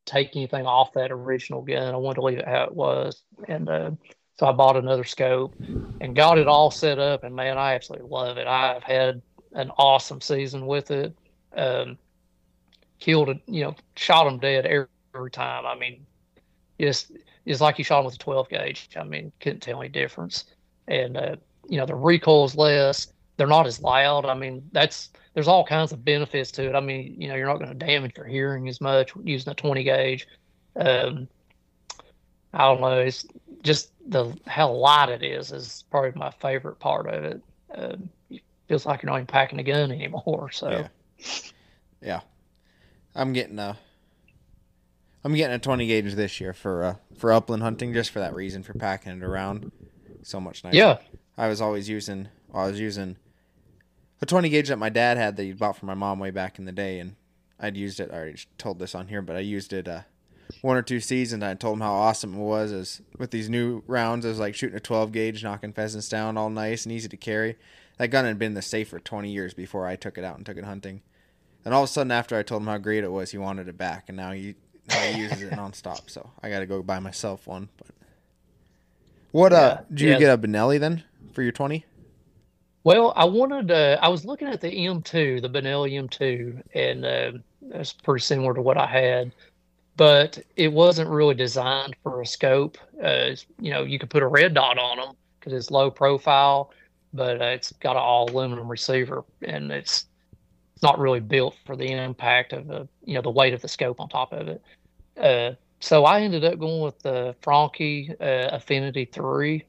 [0.05, 1.95] take anything off that original gun.
[1.95, 3.91] I wanted to leave it how it was, and uh,
[4.39, 5.55] so I bought another scope
[6.01, 7.25] and got it all set up.
[7.25, 8.47] And man, I absolutely love it.
[8.47, 9.23] I've had
[9.53, 11.17] an awesome season with it.
[11.57, 11.99] Um,
[12.99, 15.67] killed it, you know, shot them dead every, every time.
[15.67, 16.05] I mean,
[16.81, 17.13] just
[17.45, 18.89] it's like you shot them with a 12 gauge.
[18.97, 20.47] I mean, couldn't tell any difference.
[20.89, 21.37] And uh,
[21.69, 23.13] you know, the recoil's less.
[23.37, 24.25] They're not as loud.
[24.25, 26.75] I mean, that's there's all kinds of benefits to it.
[26.75, 29.55] I mean, you know, you're not going to damage your hearing as much using a
[29.55, 30.27] 20 gauge.
[30.77, 31.29] Um,
[32.53, 33.01] I don't know.
[33.01, 33.27] It's
[33.65, 37.43] just the how light it is is probably my favorite part of it.
[37.75, 40.51] Um, it feels like you're not even packing a gun anymore.
[40.53, 40.89] So, yeah.
[42.01, 42.21] yeah.
[43.15, 43.77] I'm getting a.
[45.25, 48.35] I'm getting a 20 gauge this year for uh, for upland hunting, just for that
[48.35, 49.73] reason, for packing it around
[50.23, 50.77] so much nicer.
[50.77, 50.99] Yeah.
[51.39, 52.29] I was always using.
[52.49, 53.17] Well, I was using
[54.21, 56.59] a 20 gauge that my dad had that he bought for my mom way back
[56.59, 57.17] in the day, and
[57.59, 58.11] I'd used it.
[58.13, 60.03] I already told this on here, but I used it uh,
[60.63, 61.43] one or two seasons.
[61.43, 64.25] I told him how awesome it was as with these new rounds.
[64.27, 67.17] I was like shooting a 12 gauge, knocking pheasants down, all nice and easy to
[67.17, 67.57] carry.
[67.99, 70.37] That gun had been in the safe for 20 years before I took it out
[70.37, 71.03] and took it hunting.
[71.65, 73.69] And all of a sudden, after I told him how great it was, he wanted
[73.69, 74.55] it back, and now he
[74.89, 76.11] now he uses it nonstop.
[76.11, 77.69] So I got to go buy myself one.
[77.79, 77.89] But
[79.33, 80.19] what uh, Yeah, did you yeah.
[80.19, 81.85] get a Benelli then for your 20?
[82.85, 83.71] Well, I wanted.
[83.71, 87.33] Uh, I was looking at the M2, the Benelli M2, and uh,
[87.79, 89.33] it's pretty similar to what I had,
[89.97, 92.79] but it wasn't really designed for a scope.
[93.03, 93.31] Uh,
[93.61, 96.73] you know, you could put a red dot on them because it's low profile,
[97.13, 100.07] but uh, it's got an all aluminum receiver, and it's
[100.83, 104.01] not really built for the impact of the you know the weight of the scope
[104.01, 104.63] on top of it.
[105.17, 109.65] Uh, so I ended up going with the Franchi uh, Affinity Three,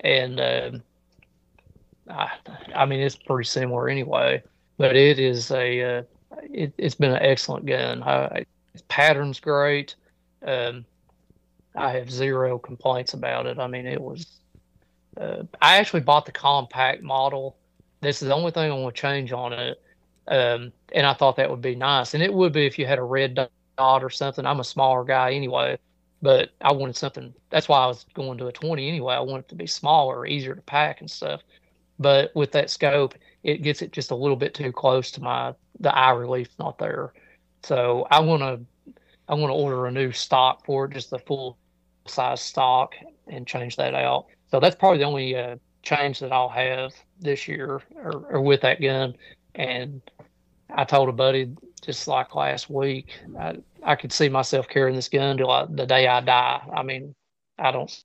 [0.00, 0.82] and um
[2.08, 2.30] I,
[2.74, 4.42] I mean it's pretty similar anyway,
[4.76, 6.02] but it is a uh,
[6.42, 8.02] it, it's been an excellent gun.
[8.02, 8.44] I,
[8.74, 9.94] its pattern's great.
[10.44, 10.84] Um,
[11.74, 13.58] I have zero complaints about it.
[13.58, 14.26] I mean it was.
[15.20, 17.56] Uh, I actually bought the compact model.
[18.00, 19.82] This is the only thing I want to change on it,
[20.28, 22.98] um, and I thought that would be nice, and it would be if you had
[22.98, 23.34] a red
[23.76, 24.46] dot or something.
[24.46, 25.78] I'm a smaller guy anyway,
[26.22, 27.34] but I wanted something.
[27.50, 29.14] That's why I was going to a 20 anyway.
[29.14, 31.42] I want it to be smaller, easier to pack and stuff.
[31.98, 35.54] But with that scope, it gets it just a little bit too close to my
[35.80, 37.12] the eye relief's not there.
[37.62, 38.94] So I want to
[39.28, 41.56] I want to order a new stock for it, just the full
[42.06, 42.94] size stock,
[43.28, 44.26] and change that out.
[44.50, 48.60] So that's probably the only uh, change that I'll have this year, or, or with
[48.62, 49.14] that gun.
[49.54, 50.02] And
[50.74, 55.08] I told a buddy just like last week, I, I could see myself carrying this
[55.08, 56.62] gun till I, the day I die.
[56.74, 57.14] I mean,
[57.58, 58.04] I don't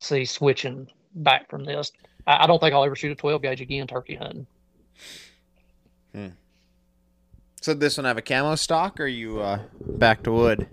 [0.00, 1.92] see switching back from this.
[2.26, 4.46] I, I don't think I'll ever shoot a 12 gauge again turkey hunting.
[7.62, 10.66] So this one have a camo stock, or you uh, back to wood?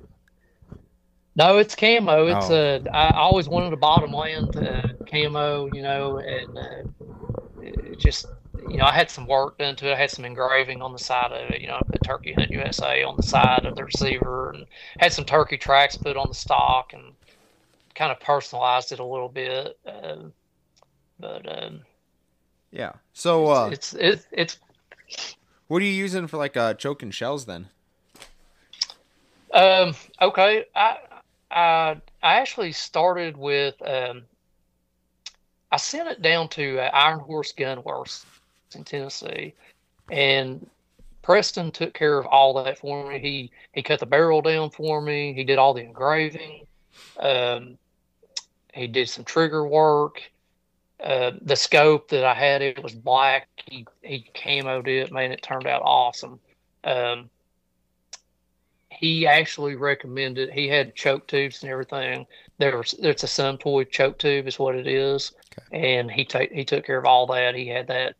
[1.36, 2.26] No, it's camo.
[2.26, 2.56] It's Oh.
[2.56, 8.26] uh, I always wanted a bottomland uh, camo, you know, and uh, just
[8.68, 9.94] you know I had some work done to it.
[9.94, 13.04] I had some engraving on the side of it, you know, the Turkey Hunt USA
[13.04, 14.66] on the side of the receiver, and
[15.00, 17.14] had some turkey tracks put on the stock, and
[17.94, 19.78] kind of personalized it a little bit.
[19.86, 20.34] Um,
[21.20, 21.82] but um,
[22.72, 22.94] Yeah.
[23.14, 24.58] So uh, it's it's it's
[25.70, 27.68] what are you using for like uh, choking shells then?
[29.54, 30.66] Um, okay.
[30.76, 30.98] I,
[31.52, 34.24] I, I actually started with, um,
[35.72, 38.26] I sent it down to uh, Iron Horse Gun Works
[38.76, 39.54] in Tennessee,
[40.12, 40.68] and
[41.22, 43.20] Preston took care of all that for me.
[43.20, 45.34] He he cut the barrel down for me.
[45.34, 46.66] He did all the engraving.
[47.20, 47.78] Um,
[48.74, 50.22] he did some trigger work.
[51.04, 53.48] Uh, the scope that I had, it was black.
[53.66, 55.32] He he camoed it, man.
[55.32, 56.40] It turned out awesome.
[56.84, 57.30] Um,
[58.90, 60.52] he actually recommended.
[60.52, 62.26] He had choke tubes and everything.
[62.58, 65.32] There was there's a Suntoy choke tube is what it is,
[65.72, 67.56] and he take he took care of all that.
[67.56, 68.16] He had that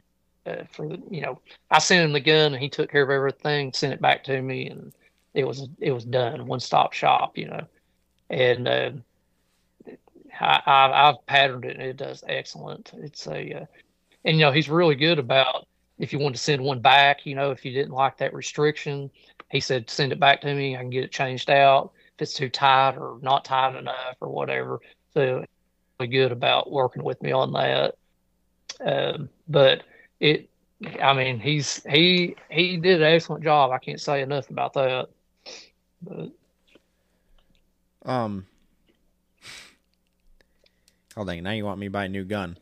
[0.46, 1.42] uh, for the you know.
[1.70, 3.74] I sent him the gun, and he took care of everything.
[3.74, 4.94] Sent it back to me, and
[5.34, 6.48] it was it was done.
[6.48, 7.68] One stop shop, you know,
[8.30, 8.68] and.
[8.68, 8.92] Uh,
[10.40, 12.92] I, have patterned it and it does excellent.
[12.98, 13.66] It's a, uh,
[14.26, 15.68] and you know, he's really good about
[16.00, 19.12] if you want to send one back, you know, if you didn't like that restriction,
[19.52, 20.76] he said, send it back to me.
[20.76, 24.30] I can get it changed out if it's too tight or not tight enough or
[24.30, 24.80] whatever.
[25.14, 25.44] So
[26.00, 27.96] really good about working with me on that.
[28.80, 29.84] Um, but
[30.20, 30.50] it,
[31.02, 33.72] I mean, he's, he, he did an excellent job.
[33.72, 35.10] I can't say enough about that.
[36.02, 36.30] But,
[38.06, 38.46] um,
[41.20, 41.44] Oh dang!
[41.44, 42.58] Now you want me to buy a new gun?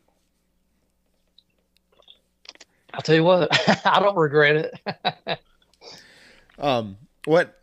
[2.92, 3.48] I'll tell you what,
[3.86, 5.38] I don't regret it.
[6.58, 7.56] um, what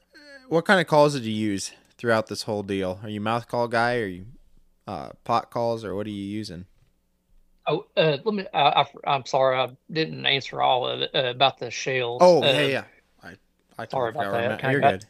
[0.47, 3.01] what kind of calls did you use throughout this whole deal?
[3.03, 3.97] Are you mouth call guy?
[3.97, 4.25] Or are you
[4.87, 6.65] uh, pot calls, or what are you using?
[7.67, 8.45] Oh, uh, let me.
[8.53, 12.19] I, am sorry, I didn't answer all of it uh, about the shells.
[12.23, 12.83] Oh, yeah, yeah.
[13.21, 13.33] I,
[13.77, 14.71] I sorry about that.
[14.71, 15.05] You're got, good.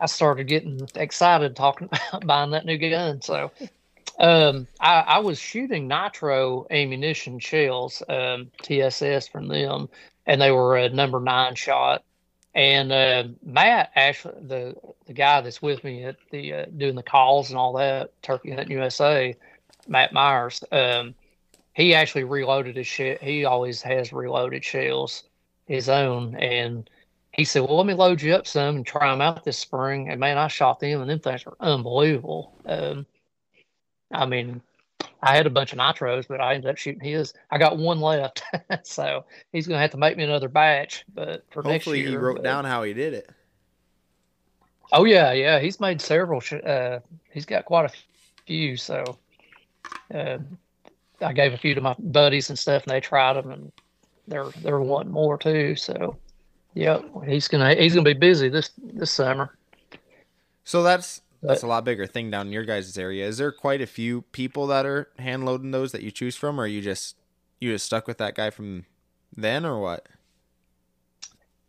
[0.00, 3.22] I started getting excited talking about buying that new gun.
[3.22, 3.52] So,
[4.18, 9.88] um, I, I, was shooting nitro ammunition shells, um, TSS from them,
[10.26, 12.04] and they were a number nine shot.
[12.54, 17.02] And uh, Matt, actually, the the guy that's with me at the uh, doing the
[17.02, 19.34] calls and all that, Turkey Hunt USA,
[19.88, 21.14] Matt Myers, um,
[21.74, 23.16] he actually reloaded his shell.
[23.20, 25.24] He always has reloaded shells,
[25.66, 26.88] his own, and
[27.32, 30.10] he said, "Well, let me load you up some and try them out this spring."
[30.10, 32.52] And man, I shot them, and them things are unbelievable.
[32.66, 33.06] Um,
[34.12, 34.60] I mean,
[35.22, 37.32] I had a bunch of nitros, but I ended up shooting his.
[37.50, 38.42] I got one left,
[38.82, 41.04] so he's going to have to make me another batch.
[41.14, 43.30] But for hopefully, next year, he wrote but, down how he did it.
[44.92, 46.42] Oh yeah, yeah, he's made several.
[46.64, 46.98] Uh,
[47.30, 47.92] he's got quite a
[48.46, 48.76] few.
[48.76, 49.18] So
[50.12, 50.38] uh,
[51.20, 53.72] I gave a few to my buddies and stuff, and they tried them, and
[54.28, 55.76] they're they're wanting more too.
[55.76, 56.16] So
[56.74, 59.56] yeah, he's gonna he's gonna be busy this this summer.
[60.64, 63.26] So that's that's a lot bigger thing down in your guys' area.
[63.26, 66.60] Is there quite a few people that are hand loading those that you choose from,
[66.60, 67.16] or you just
[67.60, 68.86] you just stuck with that guy from
[69.36, 70.06] then, or what?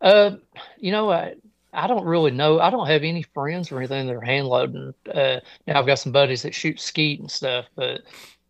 [0.01, 0.35] Uh,
[0.77, 1.35] you know, I
[1.73, 2.59] I don't really know.
[2.59, 4.93] I don't have any friends or anything that are hand loading.
[5.11, 8.01] Uh, now I've got some buddies that shoot skeet and stuff, but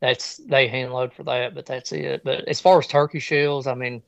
[0.02, 1.56] that's they hand load for that.
[1.56, 2.24] But that's it.
[2.26, 4.04] But as far as turkey shells, I mean,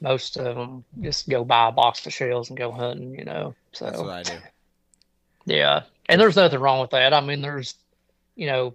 [0.00, 3.18] most of them just go buy a box of shells and go hunting.
[3.18, 4.38] You know, so that's what I do.
[5.46, 7.12] Yeah, and there's nothing wrong with that.
[7.14, 7.74] I mean, there's,
[8.36, 8.74] you know,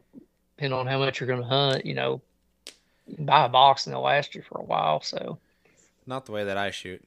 [0.56, 2.22] depending on how much you're going to hunt, you know,
[3.08, 5.02] you can buy a box and they'll last you for a while.
[5.02, 5.38] So,
[6.06, 7.04] not the way that I shoot.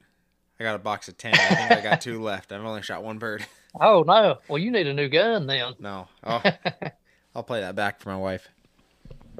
[0.59, 1.33] I got a box of ten.
[1.33, 2.51] I think I got two left.
[2.51, 3.45] I've only shot one bird.
[3.81, 4.37] Oh no!
[4.47, 5.73] Well, you need a new gun then.
[5.79, 6.07] No.
[6.23, 6.43] Oh,
[7.35, 8.47] I'll play that back for my wife.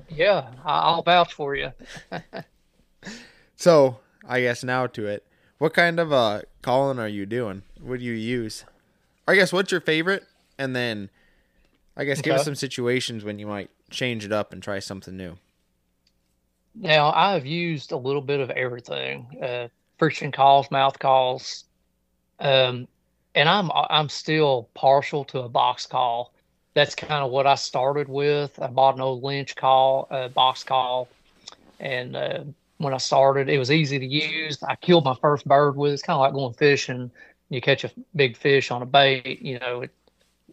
[0.09, 1.71] Yeah, I'll vouch for you.
[3.55, 5.23] so I guess now to it.
[5.59, 7.61] What kind of uh calling are you doing?
[7.79, 8.65] What do you use?
[9.27, 10.25] I guess what's your favorite
[10.57, 11.09] and then
[11.95, 12.29] I guess okay.
[12.29, 15.37] give us some situations when you might change it up and try something new.
[16.75, 21.65] Now I've used a little bit of everything: uh, friction calls, mouth calls,
[22.39, 22.87] um,
[23.35, 26.33] and I'm I'm still partial to a box call.
[26.73, 28.59] That's kind of what I started with.
[28.59, 31.07] I bought an old Lynch call, a box call,
[31.79, 32.43] and uh,
[32.77, 34.61] when I started, it was easy to use.
[34.63, 35.93] I killed my first bird with.
[35.93, 37.11] It's kind of like going fishing.
[37.49, 39.91] You catch a big fish on a bait, you know, it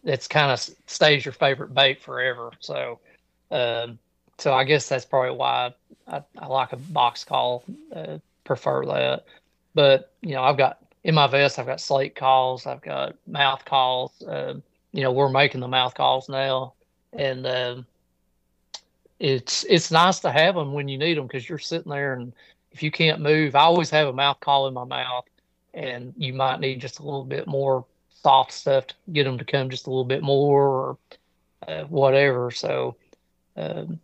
[0.04, 2.50] it's kind of stays your favorite bait forever.
[2.60, 2.98] So,
[3.50, 3.98] um,
[4.38, 5.74] so I guess that's probably why
[6.08, 9.24] I, I like a box call, uh, prefer that.
[9.74, 13.64] But you know, I've got in my vest, I've got slate calls, I've got mouth
[13.64, 14.22] calls.
[14.22, 14.54] Uh,
[14.92, 16.74] you know, we're making the mouth calls now,
[17.12, 17.86] and um,
[19.18, 22.32] it's it's nice to have them when you need them because you're sitting there and
[22.72, 25.24] if you can't move, I always have a mouth call in my mouth,
[25.74, 27.84] and you might need just a little bit more
[28.22, 30.98] soft stuff to get them to come just a little bit more or
[31.66, 32.50] uh, whatever.
[32.50, 32.96] So
[33.56, 34.00] um,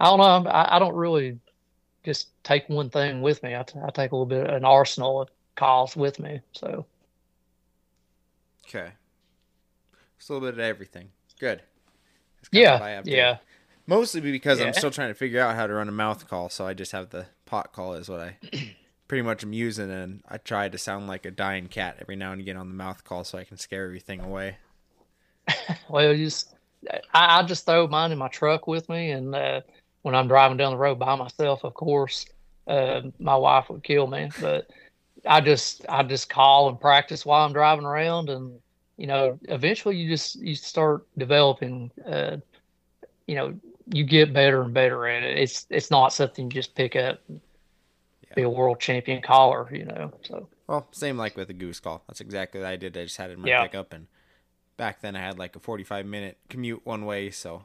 [0.00, 0.50] I don't know.
[0.50, 1.38] I, I, don't really
[2.04, 3.56] just take one thing with me.
[3.56, 6.40] I, t- I take a little bit of an arsenal of calls with me.
[6.52, 6.86] So
[8.68, 8.90] okay,
[10.18, 11.08] just a little bit of everything.
[11.38, 11.62] Good.
[12.52, 13.02] Yeah.
[13.04, 13.38] Yeah.
[13.86, 14.66] Mostly because yeah.
[14.66, 16.92] I'm still trying to figure out how to run a mouth call, so I just
[16.92, 18.36] have the pot call is what I
[19.08, 22.32] pretty much am using, and I try to sound like a dying cat every now
[22.32, 24.56] and again on the mouth call so I can scare everything away.
[25.88, 26.54] well, you just
[27.14, 29.60] I, I just throw mine in my truck with me, and uh,
[30.02, 32.26] when I'm driving down the road by myself, of course,
[32.66, 34.30] uh, my wife would kill me.
[34.40, 34.68] But
[35.26, 38.58] I just I just call and practice while I'm driving around, and
[38.96, 41.90] you know, eventually you just you start developing.
[42.04, 42.38] Uh,
[43.26, 43.54] you know,
[43.92, 45.38] you get better and better at it.
[45.38, 47.40] It's it's not something you just pick up, and
[48.36, 49.68] be a world champion caller.
[49.74, 50.48] You know, so.
[50.68, 52.02] Well, same like with the goose call.
[52.06, 52.96] That's exactly what I did.
[52.96, 53.62] I just had it in my Yeah.
[53.62, 54.06] pickup, and
[54.76, 57.64] back then I had like a 45 minute commute one way, so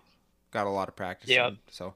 [0.51, 1.29] got a lot of practice.
[1.29, 1.49] Yeah.
[1.49, 1.57] in.
[1.69, 1.93] So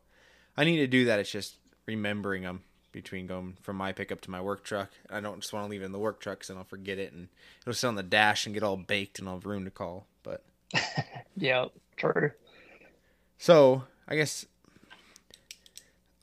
[0.56, 1.20] I need to do that.
[1.20, 1.56] It's just
[1.88, 4.90] remembering them between going from my pickup to my work truck.
[5.10, 7.12] I don't just want to leave it in the work truck, then I'll forget it,
[7.12, 7.28] and
[7.62, 10.08] it'll sit on the dash and get all baked, and I'll have room to call.
[10.24, 10.44] But
[11.36, 11.66] Yeah,
[11.98, 12.32] true.
[13.38, 14.46] so I guess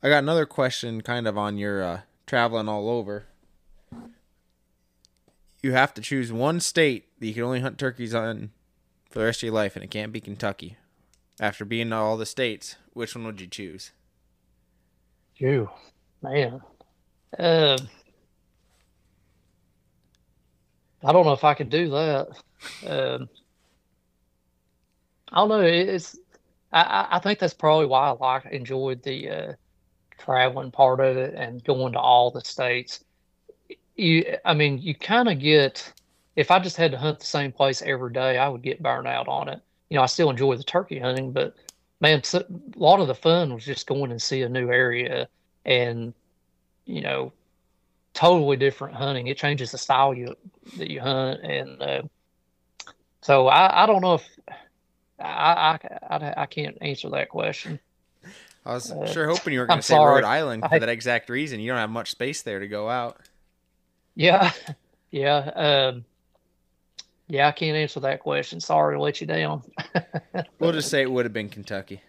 [0.03, 2.00] I got another question, kind of on your uh,
[2.32, 3.26] traveling all over.
[5.62, 8.52] You have to choose one state that you can only hunt turkeys on
[9.10, 10.78] for the rest of your life, and it can't be Kentucky.
[11.38, 13.90] After being to all the states, which one would you choose?
[15.36, 15.68] You,
[16.22, 16.62] man.
[17.38, 17.76] Um,
[21.04, 22.28] I don't know if I could do that.
[22.86, 23.28] Um,
[25.30, 25.60] I don't know.
[25.60, 26.18] It's
[26.72, 29.52] I I think that's probably why I like enjoyed the uh,
[30.24, 33.04] traveling part of it and going to all the states.
[33.96, 35.92] You, I mean, you kind of get.
[36.34, 39.06] If I just had to hunt the same place every day, I would get burned
[39.06, 39.60] out on it.
[39.90, 41.54] You know, I still enjoy the turkey hunting, but
[42.00, 42.44] man, a
[42.76, 45.28] lot of the fun was just going and see a new area
[45.64, 46.12] and
[46.84, 47.32] you know
[48.14, 50.34] totally different hunting it changes the style you
[50.76, 52.02] that you hunt and uh,
[53.22, 54.28] so I, I don't know if
[55.18, 55.78] I,
[56.10, 57.78] I I I can't answer that question
[58.64, 60.24] I was Uh, sure hoping you were going to say Rhode.
[60.24, 61.60] Island for I- that exact reason.
[61.60, 63.18] You don't have much space there to go out.
[64.14, 64.50] yeah
[65.10, 66.04] yeah um
[67.28, 69.62] yeah I can't answer that question sorry to let you down
[70.58, 72.02] We'll just say it would have been Kentucky.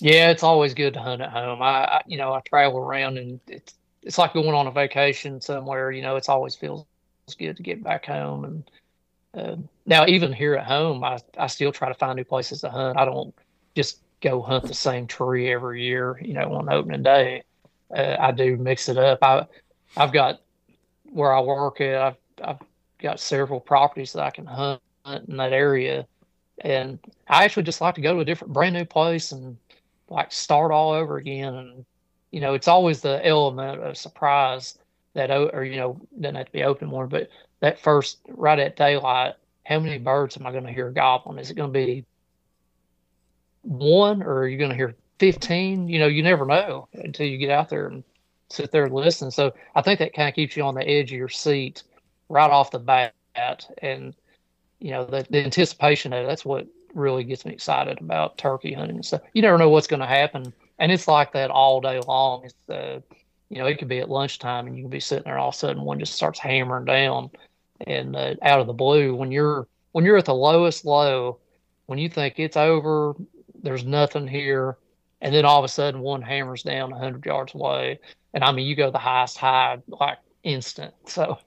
[0.00, 1.62] Yeah, it's always good to hunt at home.
[1.62, 5.40] I, I you know, I travel around and it's it's like going on a vacation
[5.40, 5.92] somewhere.
[5.92, 6.84] You know, it's always feels
[7.38, 8.44] good to get back home.
[8.44, 8.70] And
[9.34, 9.56] uh,
[9.86, 12.98] now, even here at home, I I still try to find new places to hunt.
[12.98, 13.32] I don't
[13.76, 16.18] just go hunt the same tree every year.
[16.22, 17.42] You know, on opening day,
[17.94, 19.18] uh, I do mix it up.
[19.22, 19.46] I
[19.96, 20.40] I've got
[21.10, 22.00] where I work at.
[22.00, 22.58] I've I've
[22.98, 24.80] got several properties that I can hunt
[25.28, 26.06] in that area,
[26.60, 26.98] and
[27.28, 29.56] I actually just like to go to a different, brand new place and
[30.12, 31.84] like start all over again and
[32.30, 34.78] you know it's always the element of surprise
[35.14, 37.28] that or you know doesn't have to be open more but
[37.60, 41.50] that first right at daylight how many birds am i going to hear gobbling is
[41.50, 42.04] it going to be
[43.62, 47.38] one or are you going to hear 15 you know you never know until you
[47.38, 48.02] get out there and
[48.50, 49.30] sit there and listen.
[49.30, 51.82] So i think that kind of keeps you on the edge of your seat
[52.28, 53.14] right off the bat.
[53.80, 54.14] And
[54.78, 58.72] you know the, the anticipation of it, that's what really gets me excited about turkey
[58.72, 59.22] hunting and stuff.
[59.32, 62.44] You never know what's going to happen, and it's like that all day long.
[62.44, 63.00] It's uh,
[63.48, 65.54] you know, it could be at lunchtime, and you can be sitting there, all of
[65.54, 67.30] a sudden one just starts hammering down,
[67.86, 71.38] and uh, out of the blue, when you're when you're at the lowest low,
[71.86, 73.14] when you think it's over,
[73.62, 74.76] there's nothing here,
[75.20, 78.00] and then all of a sudden one hammers down hundred yards away,
[78.34, 80.94] and I mean you go the highest high like instant.
[81.06, 81.38] So,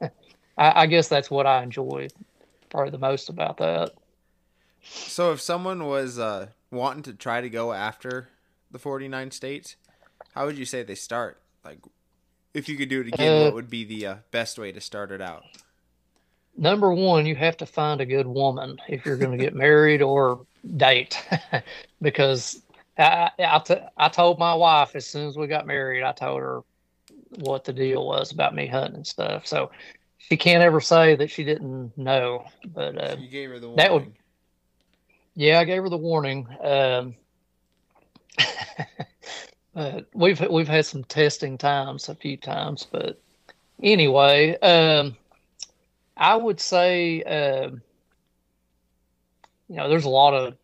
[0.57, 2.07] I, I guess that's what I enjoy
[2.69, 3.91] probably the most about that.
[4.81, 8.29] So if someone was uh, wanting to try to go after
[8.69, 9.75] the 49 states,
[10.33, 11.41] how would you say they start?
[11.63, 11.79] Like,
[12.53, 14.79] if you could do it again, Uh, what would be the uh, best way to
[14.81, 15.43] start it out?
[16.57, 20.01] Number one, you have to find a good woman if you're going to get married
[20.01, 20.45] or
[20.77, 21.21] date,
[22.01, 22.61] because
[22.97, 26.39] I, I, t- I told my wife as soon as we got married, I told
[26.39, 26.61] her
[27.39, 29.45] what the deal was about me hunting and stuff.
[29.45, 29.71] So
[30.17, 32.45] she can't ever say that she didn't know.
[32.65, 34.13] But uh, You gave her the that would-
[35.35, 36.47] yeah, I gave her the warning.
[36.63, 37.15] Um,
[39.75, 43.19] uh, we've we've had some testing times a few times, but
[43.83, 45.17] anyway, um,
[46.17, 47.81] I would say um,
[49.67, 50.55] you know there's a lot of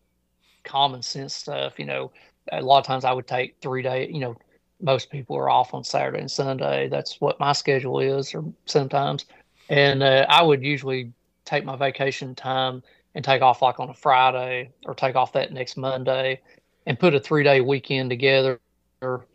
[0.63, 1.79] common sense stuff.
[1.79, 2.11] You know,
[2.51, 4.09] a lot of times I would take three day.
[4.11, 4.35] You know,
[4.81, 6.87] most people are off on Saturday and Sunday.
[6.89, 9.25] That's what my schedule is, or sometimes,
[9.69, 11.11] and uh, I would usually
[11.45, 12.83] take my vacation time
[13.15, 16.39] and take off like on a Friday or take off that next Monday
[16.85, 18.59] and put a three day weekend together,
[19.01, 19.25] or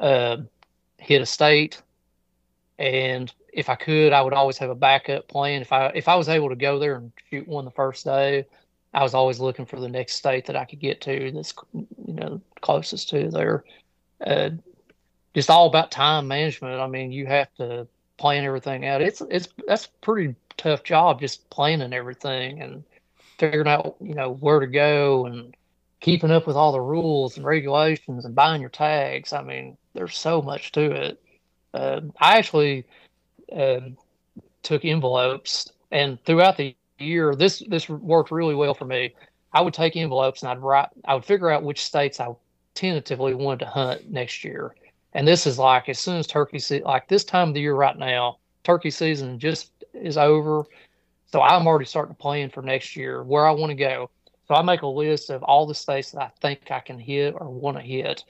[0.00, 0.38] uh,
[0.98, 1.80] hit a state.
[2.78, 5.62] And if I could, I would always have a backup plan.
[5.62, 8.46] If I if I was able to go there and shoot one the first day,
[8.92, 12.14] I was always looking for the next state that I could get to that's you
[12.14, 13.64] know closest to there.
[14.24, 14.50] Uh,
[15.34, 16.80] just all about time management.
[16.80, 17.86] I mean, you have to
[18.18, 19.00] plan everything out.
[19.02, 22.84] It's it's that's a pretty tough job just planning everything and
[23.38, 25.56] figuring out you know where to go and
[26.00, 29.32] keeping up with all the rules and regulations and buying your tags.
[29.32, 31.22] I mean, there's so much to it.
[31.72, 32.86] Uh, I actually
[33.52, 33.96] um,
[34.62, 39.14] took envelopes, and throughout the year, this this worked really well for me.
[39.52, 40.88] I would take envelopes and I'd write.
[41.04, 42.28] I would figure out which states I
[42.74, 44.74] tentatively wanted to hunt next year.
[45.12, 47.74] And this is like as soon as turkey season, like this time of the year
[47.74, 50.64] right now, turkey season just is over.
[51.26, 54.10] So I'm already starting to plan for next year where I want to go.
[54.48, 57.34] So I make a list of all the states that I think I can hit
[57.36, 58.24] or want to hit.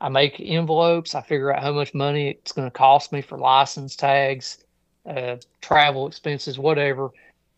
[0.00, 1.14] I make envelopes.
[1.14, 4.64] I figure out how much money it's going to cost me for license tags,
[5.06, 7.10] uh, travel expenses, whatever.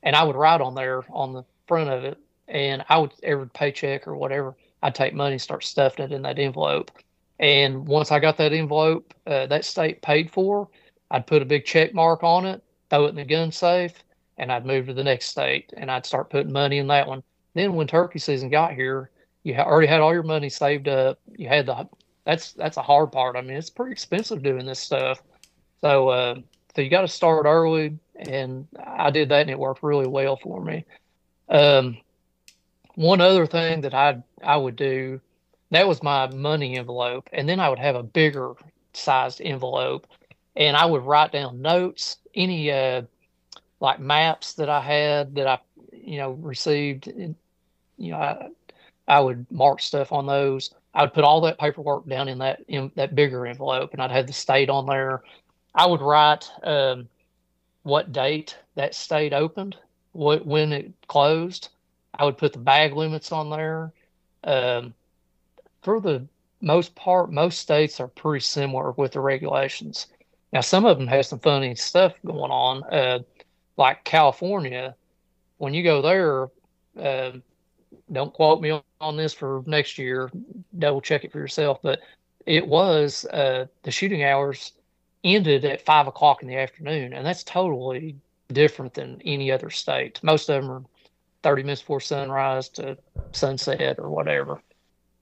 [0.02, 2.18] And I would write on there on the front of it.
[2.48, 6.22] And I would every paycheck or whatever, I'd take money and start stuffing it in
[6.22, 6.90] that envelope.
[7.38, 10.68] And once I got that envelope, uh, that state paid for,
[11.10, 13.94] I'd put a big check mark on it, throw it in the gun safe,
[14.38, 17.22] and I'd move to the next state and I'd start putting money in that one.
[17.54, 19.10] Then when turkey season got here,
[19.42, 21.18] you already had all your money saved up.
[21.36, 21.86] You had the
[22.24, 23.36] that's that's a hard part.
[23.36, 25.22] I mean, it's pretty expensive doing this stuff.
[25.80, 26.34] So uh,
[26.74, 30.36] so you got to start early, and I did that, and it worked really well
[30.36, 30.84] for me.
[31.48, 31.98] Um,
[32.94, 35.20] one other thing that I I would do
[35.70, 38.52] that was my money envelope, and then I would have a bigger
[38.92, 40.06] sized envelope,
[40.56, 43.02] and I would write down notes, any uh,
[43.80, 45.58] like maps that I had that I
[45.92, 47.06] you know received.
[47.06, 48.48] You know, I,
[49.08, 50.70] I would mark stuff on those.
[50.94, 54.10] I would put all that paperwork down in that in that bigger envelope, and I'd
[54.10, 55.22] have the state on there.
[55.74, 57.08] I would write um,
[57.82, 59.76] what date that state opened,
[60.12, 61.68] what when it closed.
[62.14, 63.92] I would put the bag limits on there.
[64.42, 64.94] Um,
[65.82, 66.26] for the
[66.60, 70.08] most part, most states are pretty similar with the regulations.
[70.52, 73.20] Now, some of them have some funny stuff going on, uh,
[73.76, 74.96] like California.
[75.58, 76.48] When you go there,
[77.02, 77.38] uh,
[78.12, 80.30] don't quote me on this for next year.
[80.78, 81.78] Double check it for yourself.
[81.82, 82.00] But
[82.46, 84.72] it was uh, the shooting hours
[85.24, 88.16] ended at five o'clock in the afternoon, and that's totally
[88.48, 90.20] different than any other state.
[90.22, 90.82] Most of them are
[91.42, 92.96] 30 minutes before sunrise to
[93.32, 94.60] sunset or whatever.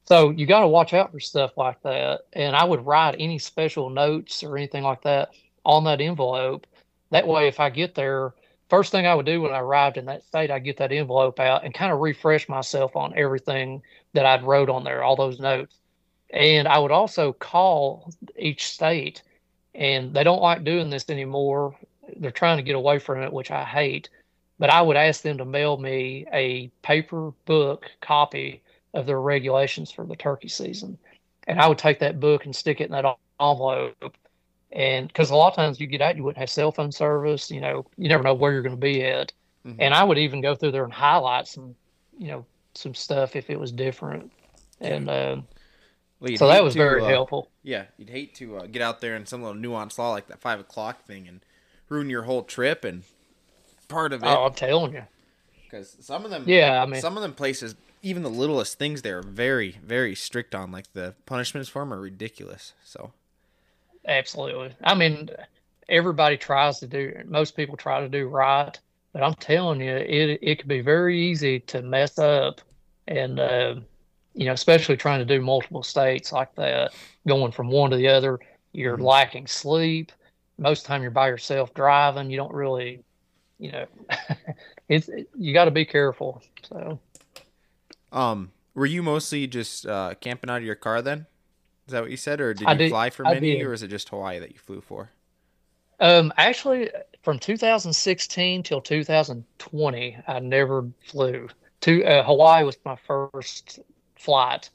[0.07, 2.23] So you got to watch out for stuff like that.
[2.33, 5.31] And I would write any special notes or anything like that
[5.65, 6.67] on that envelope.
[7.11, 8.33] That way, if I get there,
[8.69, 11.41] first thing I would do when I arrived in that state, I'd get that envelope
[11.41, 13.83] out and kind of refresh myself on everything
[14.15, 15.77] that I'd wrote on there, all those notes.
[16.31, 19.23] And I would also call each state,
[19.75, 21.77] and they don't like doing this anymore.
[22.17, 24.11] They're trying to get away from it, which I hate.
[24.59, 28.63] But I would ask them to mail me a paper book copy
[28.93, 30.99] of their regulations for the turkey season.
[31.47, 34.17] And I would take that book and stick it in that envelope.
[34.71, 37.51] And because a lot of times you get out, you wouldn't have cell phone service.
[37.51, 39.33] You know, you never know where you're going to be at.
[39.67, 39.81] Mm-hmm.
[39.81, 41.75] And I would even go through there and highlight some,
[42.19, 44.31] you know, some stuff if it was different.
[44.81, 45.37] And uh,
[46.21, 47.51] well, so that was to, very uh, helpful.
[47.63, 50.41] Yeah, you'd hate to uh, get out there in some little nuanced law like that
[50.41, 51.41] five o'clock thing and
[51.89, 53.03] ruin your whole trip and
[53.89, 54.27] part of it.
[54.27, 55.05] Oh, I'm telling you.
[55.65, 59.03] Because some of them, yeah, I mean, some of them places even the littlest things
[59.03, 63.13] they're very very strict on like the punishments for them are ridiculous so
[64.09, 65.29] absolutely i mean
[65.89, 68.79] everybody tries to do most people try to do right
[69.13, 72.61] but i'm telling you it it can be very easy to mess up
[73.07, 73.75] and uh,
[74.35, 76.93] you know especially trying to do multiple states like that
[77.27, 78.39] going from one to the other
[78.73, 79.05] you're mm-hmm.
[79.05, 80.13] lacking sleep
[80.59, 83.03] most of the time you're by yourself driving you don't really
[83.59, 83.87] you know
[84.89, 86.99] it's you got to be careful so
[88.13, 91.27] um, were you mostly just uh, camping out of your car then?
[91.89, 93.89] Is that what you said, or did you did, fly for many, or is it
[93.89, 95.09] just Hawaii that you flew for?
[96.01, 96.91] Um, actually,
[97.23, 101.49] from 2016 till 2020, I never flew.
[101.81, 103.79] To uh, Hawaii was my first
[104.17, 104.69] flight,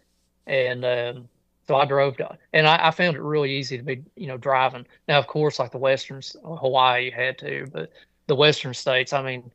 [0.47, 1.29] and um,
[1.67, 4.37] so I drove to, and I, I, found it really easy to be, you know,
[4.37, 4.87] driving.
[5.07, 7.91] Now, of course, like the western Hawaii, you had to, but
[8.25, 9.51] the western states, I mean,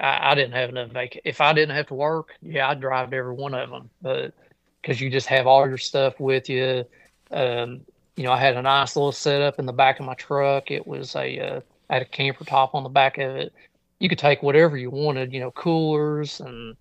[0.00, 1.18] I, I didn't have enough vac.
[1.22, 3.90] If I didn't have to work, yeah, I'd drive to every one of them.
[4.00, 4.32] But
[4.80, 6.84] because you just have all your stuff with you.
[7.30, 7.82] Um,
[8.16, 10.70] you know, I had a nice little setup in the back of my truck.
[10.70, 11.60] It was a uh,
[11.90, 13.52] I had a camper top on the back of it.
[13.98, 15.32] You could take whatever you wanted.
[15.32, 16.76] You know, coolers and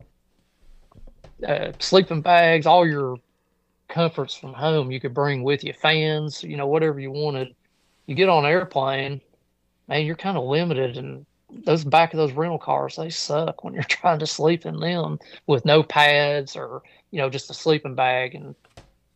[1.48, 3.18] uh, sleeping bags, all your
[3.88, 7.56] comforts from home you could bring with you, fans, you know, whatever you wanted.
[8.06, 9.22] You get on an airplane,
[9.88, 13.74] man, you're kind of limited and those back of those rental cars they suck when
[13.74, 16.82] you're trying to sleep in them with no pads or
[17.12, 18.56] you know just a sleeping bag and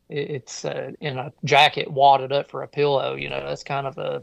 [0.10, 3.98] it's uh, in a jacket wadded up for a pillow you know that's kind of
[3.98, 4.22] a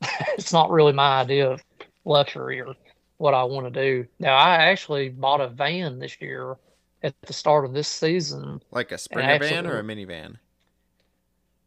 [0.38, 1.62] it's not really my idea of
[2.04, 2.74] luxury or
[3.18, 4.06] what I want to do.
[4.18, 6.56] Now, I actually bought a van this year
[7.02, 8.62] at the start of this season.
[8.70, 10.36] Like a Sprinter van or a minivan?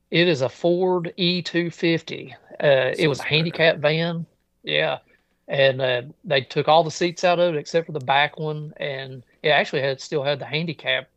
[0.10, 2.34] It is a Ford E250.
[2.34, 4.26] Uh, it was a handicap van.
[4.64, 4.99] Yeah.
[5.48, 8.74] And uh, they took all the seats out of it except for the back one.
[8.78, 11.10] And it actually had still had the handicap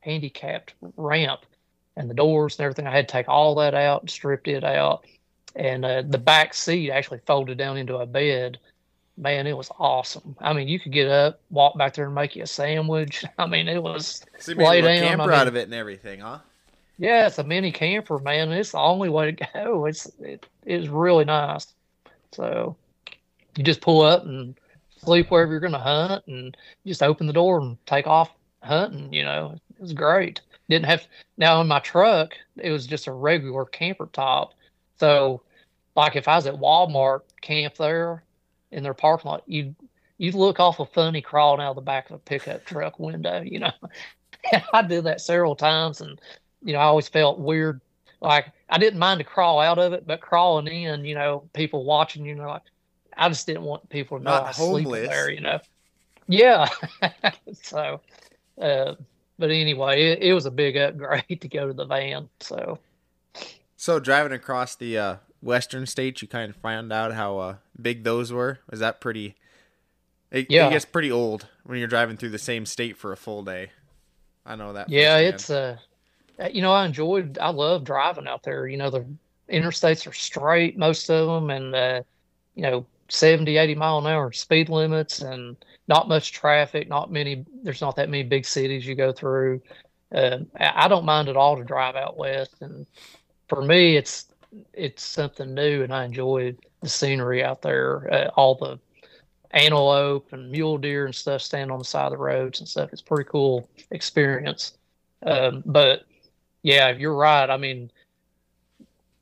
[0.00, 1.40] handicapped ramp
[1.96, 2.86] and the doors and everything.
[2.86, 5.04] I had to take all that out and stripped it out.
[5.56, 8.58] And uh, the back seat actually folded down into a bed.
[9.16, 10.36] Man, it was awesome.
[10.38, 13.24] I mean, you could get up, walk back there, and make you a sandwich.
[13.38, 14.98] I mean, it was so lay down.
[14.98, 16.38] camper I mean, out of it and everything, huh?
[16.98, 18.52] Yeah, it's a mini camper, man.
[18.52, 19.86] It's the only way to go.
[19.86, 21.66] It's it is really nice.
[22.32, 22.76] So
[23.56, 24.54] you just pull up and
[24.98, 28.32] sleep wherever you're going to hunt, and just open the door and take off
[28.62, 29.12] hunting.
[29.12, 30.40] You know, it was great.
[30.68, 32.34] Didn't have now in my truck.
[32.56, 34.54] It was just a regular camper top.
[34.98, 35.42] So,
[35.96, 38.22] like if I was at Walmart camp there
[38.70, 39.74] in their parking lot, you
[40.18, 43.40] you look awful funny crawling out of the back of a pickup truck window.
[43.40, 43.72] You know,
[44.72, 46.20] I did that several times, and
[46.62, 47.80] you know I always felt weird.
[48.20, 51.84] Like I didn't mind to crawl out of it, but crawling in, you know, people
[51.84, 52.62] watching, you know, like
[53.18, 55.30] I just didn't want people to know Not I sleep there.
[55.30, 55.58] You know,
[56.28, 56.68] yeah.
[57.62, 58.00] so,
[58.60, 58.94] uh,
[59.38, 62.28] but anyway, it, it was a big upgrade to go to the van.
[62.40, 62.78] So,
[63.76, 68.04] so driving across the uh, western states, you kind of found out how uh, big
[68.04, 68.60] those were.
[68.70, 69.34] Was that pretty?
[70.30, 73.16] It, yeah, it gets pretty old when you're driving through the same state for a
[73.16, 73.70] full day.
[74.46, 74.88] I know that.
[74.88, 75.78] Yeah, it's uh,
[76.52, 78.66] you know, I enjoyed, I love driving out there.
[78.66, 79.04] You know, the
[79.50, 82.02] interstates are straight, most of them, and uh,
[82.54, 85.56] you know, 70, 80 mile an hour speed limits, and
[85.88, 89.60] not much traffic, not many, there's not that many big cities you go through.
[90.12, 92.56] Uh, I don't mind at all to drive out west.
[92.60, 92.86] And
[93.48, 94.26] for me, it's,
[94.72, 98.78] it's something new and I enjoy the scenery out there, uh, all the
[99.50, 102.90] antelope and mule deer and stuff stand on the side of the roads and stuff.
[102.92, 104.76] It's pretty cool experience.
[105.24, 106.04] Um, but
[106.62, 107.48] yeah, you're right.
[107.48, 107.90] I mean,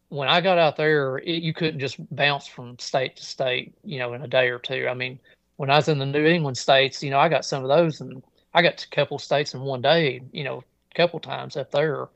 [0.09, 3.99] when I got out there, it, you couldn't just bounce from state to state, you
[3.99, 4.87] know, in a day or two.
[4.89, 5.19] I mean,
[5.57, 8.01] when I was in the New England states, you know, I got some of those,
[8.01, 8.23] and
[8.55, 11.71] I got to a couple states in one day, you know, a couple times up
[11.71, 12.09] there.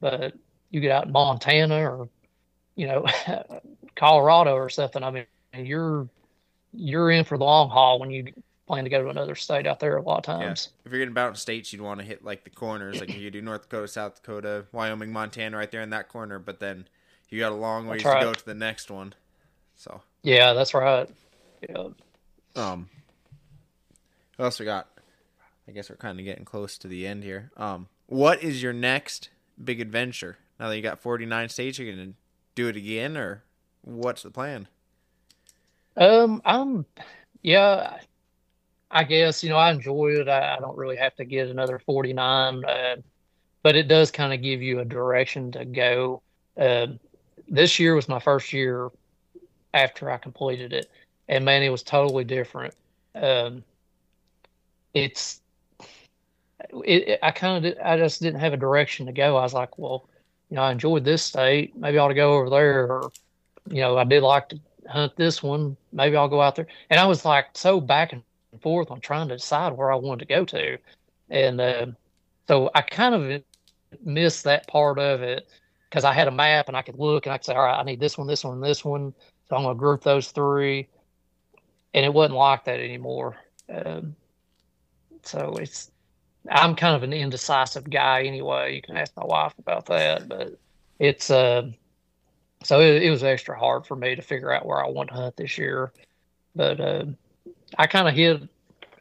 [0.00, 0.34] But
[0.70, 2.08] you get out in Montana or,
[2.74, 3.06] you know,
[3.96, 5.02] Colorado or something.
[5.02, 6.08] I mean, you're
[6.74, 8.26] you're in for the long haul when you
[8.66, 10.68] plan to go to another state out there a lot of times.
[10.70, 10.86] Yeah.
[10.86, 13.40] If you're getting about states, you'd want to hit like the corners, like you do
[13.40, 16.38] North Dakota, South Dakota, Wyoming, Montana, right there in that corner.
[16.38, 16.86] But then
[17.28, 18.20] you got a long ways right.
[18.20, 19.14] to go to the next one.
[19.76, 21.08] So yeah, that's right.
[21.68, 21.88] Yeah.
[22.54, 22.88] Um,
[24.36, 24.88] what else we got?
[25.68, 27.50] I guess we're kind of getting close to the end here.
[27.56, 29.30] Um, what is your next
[29.62, 30.38] big adventure?
[30.60, 32.12] Now that you got 49 states, you're gonna
[32.54, 33.42] do it again, or
[33.82, 34.68] what's the plan?
[35.96, 36.86] Um, I'm,
[37.42, 37.98] yeah,
[38.90, 40.28] I guess you know I enjoy it.
[40.28, 42.96] I, I don't really have to get another 49, uh,
[43.62, 46.22] but it does kind of give you a direction to go.
[46.56, 46.86] Uh,
[47.48, 48.90] this year was my first year
[49.74, 50.90] after I completed it,
[51.28, 52.74] and man, it was totally different.
[53.14, 53.62] Um,
[54.94, 55.40] it's
[56.84, 59.36] it, it I kind of I just didn't have a direction to go.
[59.36, 60.08] I was like, well,
[60.50, 61.76] you know, I enjoyed this state.
[61.76, 63.10] Maybe I ought to go over there, or
[63.68, 65.76] you know, I did like to hunt this one.
[65.92, 66.66] Maybe I'll go out there.
[66.90, 68.22] And I was like so back and
[68.60, 70.78] forth on trying to decide where I wanted to go to,
[71.30, 71.86] and uh,
[72.48, 73.42] so I kind of
[74.04, 75.48] missed that part of it
[75.96, 77.80] because I had a map and I could look and I could say, all right,
[77.80, 79.14] I need this one, this one, this one.
[79.48, 80.90] So I'm going to group those three.
[81.94, 83.38] And it wasn't like that anymore.
[83.74, 84.14] Um,
[85.22, 85.90] so it's,
[86.50, 88.74] I'm kind of an indecisive guy anyway.
[88.74, 90.58] You can ask my wife about that, but
[90.98, 91.70] it's, uh,
[92.62, 95.14] so it, it was extra hard for me to figure out where I want to
[95.14, 95.94] hunt this year.
[96.54, 97.06] But, uh,
[97.78, 98.42] I kind of hit,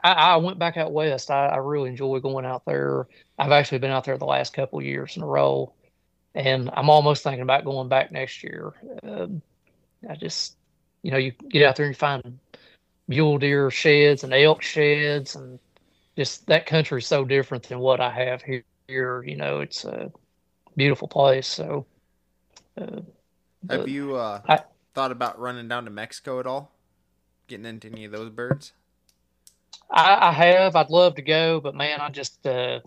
[0.01, 1.29] I, I, went back out west.
[1.29, 3.09] I, I really enjoy going out there.
[3.37, 5.73] I've actually been out there the last couple years in a row
[6.35, 8.73] and I'm almost thinking about going back next year.
[9.01, 9.41] Um,
[10.07, 10.57] I just,
[11.01, 12.39] you know, you get out there and you find
[13.07, 15.57] mule deer sheds and elk sheds, and
[16.17, 19.23] just that country is so different than what I have here.
[19.23, 20.11] You know, it's a
[20.75, 21.47] beautiful place.
[21.47, 21.85] So,
[22.77, 22.99] uh,
[23.69, 24.59] have you uh, I,
[24.93, 26.71] thought about running down to Mexico at all?
[27.47, 28.73] Getting into any of those birds?
[29.89, 30.75] I, I have.
[30.75, 32.79] I'd love to go, but man, I just, uh,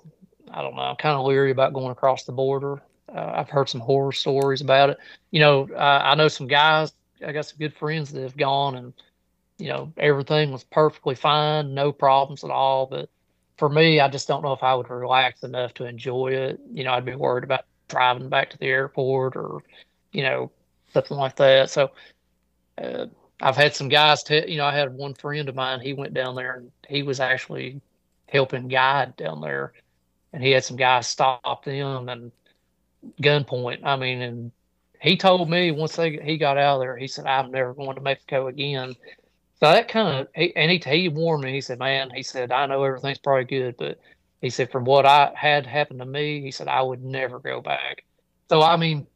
[0.51, 0.82] I don't know.
[0.82, 2.82] I'm kind of leery about going across the border.
[3.15, 4.99] Uh, I've heard some horror stories about it.
[5.31, 6.93] You know, uh, I know some guys.
[7.27, 8.93] I got some good friends that have gone, and
[9.59, 12.87] you know, everything was perfectly fine, no problems at all.
[12.87, 13.11] But
[13.57, 16.61] for me, I just don't know if I would relax enough to enjoy it.
[16.73, 19.63] You know, I'd be worried about driving back to the airport or,
[20.13, 20.51] you know,
[20.93, 21.71] something like that.
[21.71, 21.91] So,
[22.79, 23.07] uh,
[23.41, 24.23] I've had some guys.
[24.23, 25.81] T- you know, I had one friend of mine.
[25.81, 27.81] He went down there and he was actually
[28.29, 29.73] helping guide down there,
[30.33, 32.31] and he had some guys stop them and
[33.20, 33.80] gunpoint.
[33.84, 34.53] I mean, and
[35.01, 37.96] he told me once they he got out of there, he said, "I'm never going
[37.96, 38.94] to Mexico again."
[39.61, 41.53] So that kind of, and he he warned me.
[41.53, 43.99] He said, "Man," he said, "I know everything's probably good, but
[44.40, 47.61] he said from what I had happened to me, he said I would never go
[47.61, 48.05] back."
[48.49, 49.07] So I mean,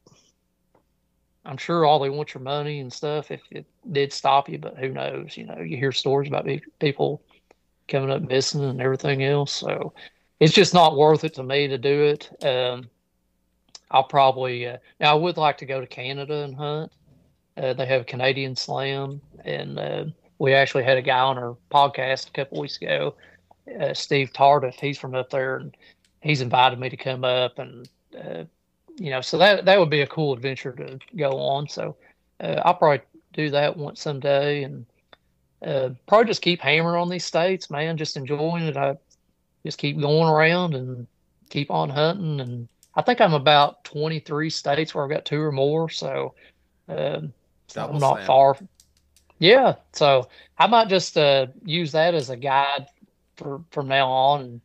[1.44, 4.78] I'm sure all they want your money and stuff if it did stop you, but
[4.78, 5.36] who knows?
[5.36, 7.22] You know, you hear stories about people
[7.88, 9.52] coming up missing and everything else.
[9.52, 9.92] So
[10.38, 12.44] it's just not worth it to me to do it.
[12.44, 12.88] Um,
[13.92, 16.92] I'll probably uh, now I would like to go to Canada and hunt.
[17.56, 20.04] Uh, they have a Canadian Slam, and uh,
[20.38, 23.14] we actually had a guy on our podcast a couple weeks ago,
[23.78, 24.80] uh, Steve Tardif.
[24.80, 25.76] He's from up there, and
[26.22, 27.88] he's invited me to come up, and
[28.18, 28.44] uh,
[28.96, 31.68] you know, so that that would be a cool adventure to go on.
[31.68, 31.96] So
[32.40, 33.02] uh, I'll probably
[33.34, 34.86] do that once someday, and
[36.06, 37.98] probably just keep hammering on these states, man.
[37.98, 38.78] Just enjoying it.
[38.78, 38.96] I
[39.66, 41.06] just keep going around and
[41.50, 45.52] keep on hunting and I think I'm about 23 states where I've got two or
[45.52, 45.88] more.
[45.88, 46.34] So,
[46.88, 47.32] um,
[47.76, 48.26] I'm not slam.
[48.26, 48.58] far.
[49.38, 49.76] Yeah.
[49.92, 50.28] So
[50.58, 52.86] I might just uh, use that as a guide
[53.36, 54.60] for from now on and,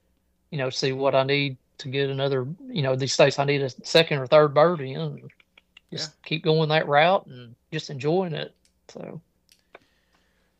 [0.51, 3.61] you know, see what I need to get another, you know, these states I need
[3.61, 5.29] a second or third bird in.
[5.91, 6.27] Just yeah.
[6.27, 8.53] keep going that route and just enjoying it.
[8.89, 9.21] So,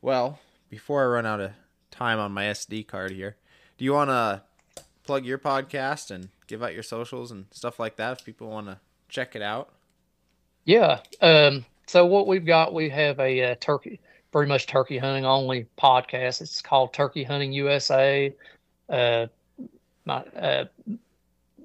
[0.01, 0.39] well,
[0.70, 1.51] before I run out of
[1.91, 3.36] time on my SD card here,
[3.78, 4.41] do you want to
[5.03, 8.67] plug your podcast and give out your socials and stuff like that if people want
[8.67, 8.79] to
[9.09, 9.69] check it out?
[10.65, 10.99] Yeah.
[11.21, 13.99] Um, so what we've got, we have a uh, turkey,
[14.31, 16.41] pretty much turkey hunting only podcast.
[16.41, 18.33] It's called Turkey Hunting USA.
[18.89, 19.27] Uh,
[20.05, 20.65] my uh,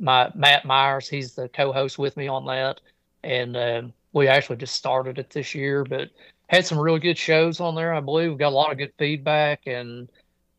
[0.00, 2.80] my Matt Myers, he's the co-host with me on that,
[3.22, 6.10] and uh, we actually just started it this year, but
[6.48, 7.94] had some really good shows on there.
[7.94, 10.08] I believe we got a lot of good feedback, and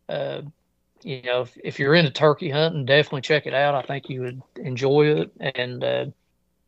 [0.09, 0.41] uh,
[1.05, 3.75] you know, if, if you're into turkey hunting, definitely check it out.
[3.75, 5.31] I think you would enjoy it.
[5.55, 6.05] And, uh,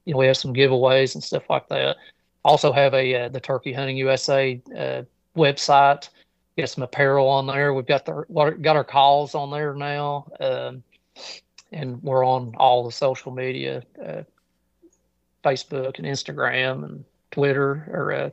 [0.05, 1.97] you know, we have some giveaways and stuff like that.
[2.43, 5.01] Also have a, uh, the Turkey Hunting USA uh,
[5.35, 6.09] website.
[6.57, 7.73] Get some apparel on there.
[7.73, 8.23] We've got the,
[8.61, 10.27] got our calls on there now.
[10.39, 10.83] Um,
[11.71, 14.23] and we're on all the social media, uh,
[15.43, 18.29] Facebook and Instagram and Twitter or uh,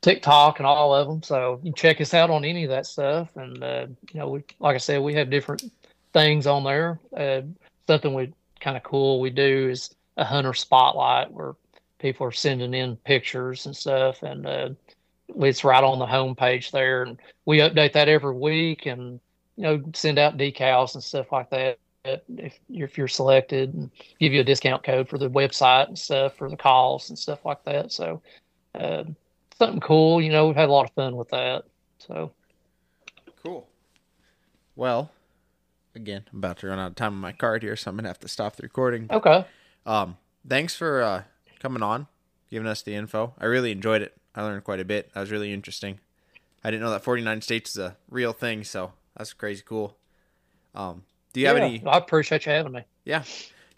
[0.00, 1.22] TikTok and all of them.
[1.22, 3.36] So you check us out on any of that stuff.
[3.36, 5.64] And, uh, you know, we, like I said, we have different
[6.12, 7.00] things on there.
[7.16, 7.42] Uh,
[7.86, 11.54] something we kind of cool we do is a hunter spotlight where
[11.98, 14.22] people are sending in pictures and stuff.
[14.22, 14.68] And uh,
[15.36, 17.02] it's right on the homepage there.
[17.02, 19.20] And we update that every week and,
[19.56, 21.78] you know, send out decals and stuff like that.
[22.04, 26.36] If, if you're selected and give you a discount code for the website and stuff
[26.36, 27.92] for the calls and stuff like that.
[27.92, 28.22] So,
[28.76, 29.04] uh,
[29.58, 30.20] something cool.
[30.20, 31.64] You know, we've had a lot of fun with that.
[31.98, 32.32] So
[33.42, 33.68] cool.
[34.76, 35.10] Well,
[35.94, 38.08] again, I'm about to run out of time on my card here, so I'm gonna
[38.08, 39.08] have to stop the recording.
[39.10, 39.44] Okay.
[39.84, 41.22] Um, thanks for uh,
[41.60, 42.06] coming on,
[42.50, 43.34] giving us the info.
[43.38, 44.16] I really enjoyed it.
[44.34, 45.12] I learned quite a bit.
[45.12, 45.98] That was really interesting.
[46.62, 49.96] I didn't know that 49 states is a real thing, so that's crazy cool.
[50.74, 51.82] Um, do you yeah, have any?
[51.86, 52.84] I appreciate you having me.
[53.04, 53.24] Yeah.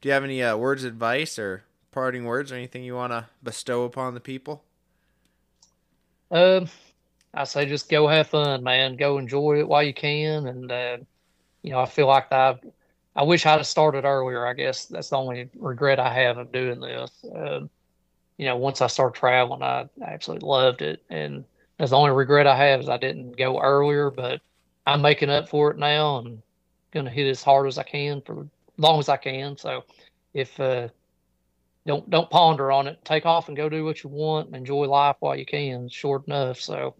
[0.00, 3.12] Do you have any uh, words of advice or parting words or anything you want
[3.12, 4.64] to bestow upon the people?
[6.30, 6.68] Um,
[7.34, 8.96] I say just go have fun, man.
[8.96, 10.98] Go enjoy it while you can, and uh,
[11.62, 12.58] you know I feel like I
[13.16, 14.46] I wish I'd have started earlier.
[14.46, 17.10] I guess that's the only regret I have of doing this.
[17.24, 17.60] Uh,
[18.38, 21.44] you know, once I started traveling, I, absolutely loved it, and
[21.78, 24.10] that's the only regret I have is I didn't go earlier.
[24.10, 24.40] But
[24.86, 26.42] I'm making up for it now, and
[26.92, 28.48] gonna hit as hard as I can for as
[28.78, 29.56] long as I can.
[29.56, 29.84] So
[30.34, 30.88] if uh,
[31.90, 33.04] don't don't ponder on it.
[33.04, 35.88] Take off and go do what you want and enjoy life while you can.
[35.88, 36.60] short enough.
[36.60, 36.94] So,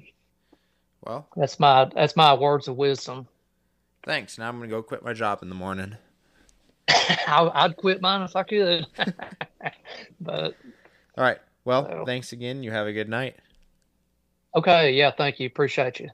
[1.02, 3.28] well, that's my that's my words of wisdom.
[4.04, 4.36] Thanks.
[4.36, 5.96] Now I'm gonna go quit my job in the morning.
[6.88, 8.84] I, would quit mine if I could.
[10.20, 10.56] but
[11.16, 11.38] all right.
[11.64, 12.04] Well, so.
[12.04, 12.64] thanks again.
[12.64, 13.36] You have a good night.
[14.56, 14.92] Okay.
[14.94, 15.12] Yeah.
[15.12, 15.46] Thank you.
[15.46, 16.10] Appreciate you.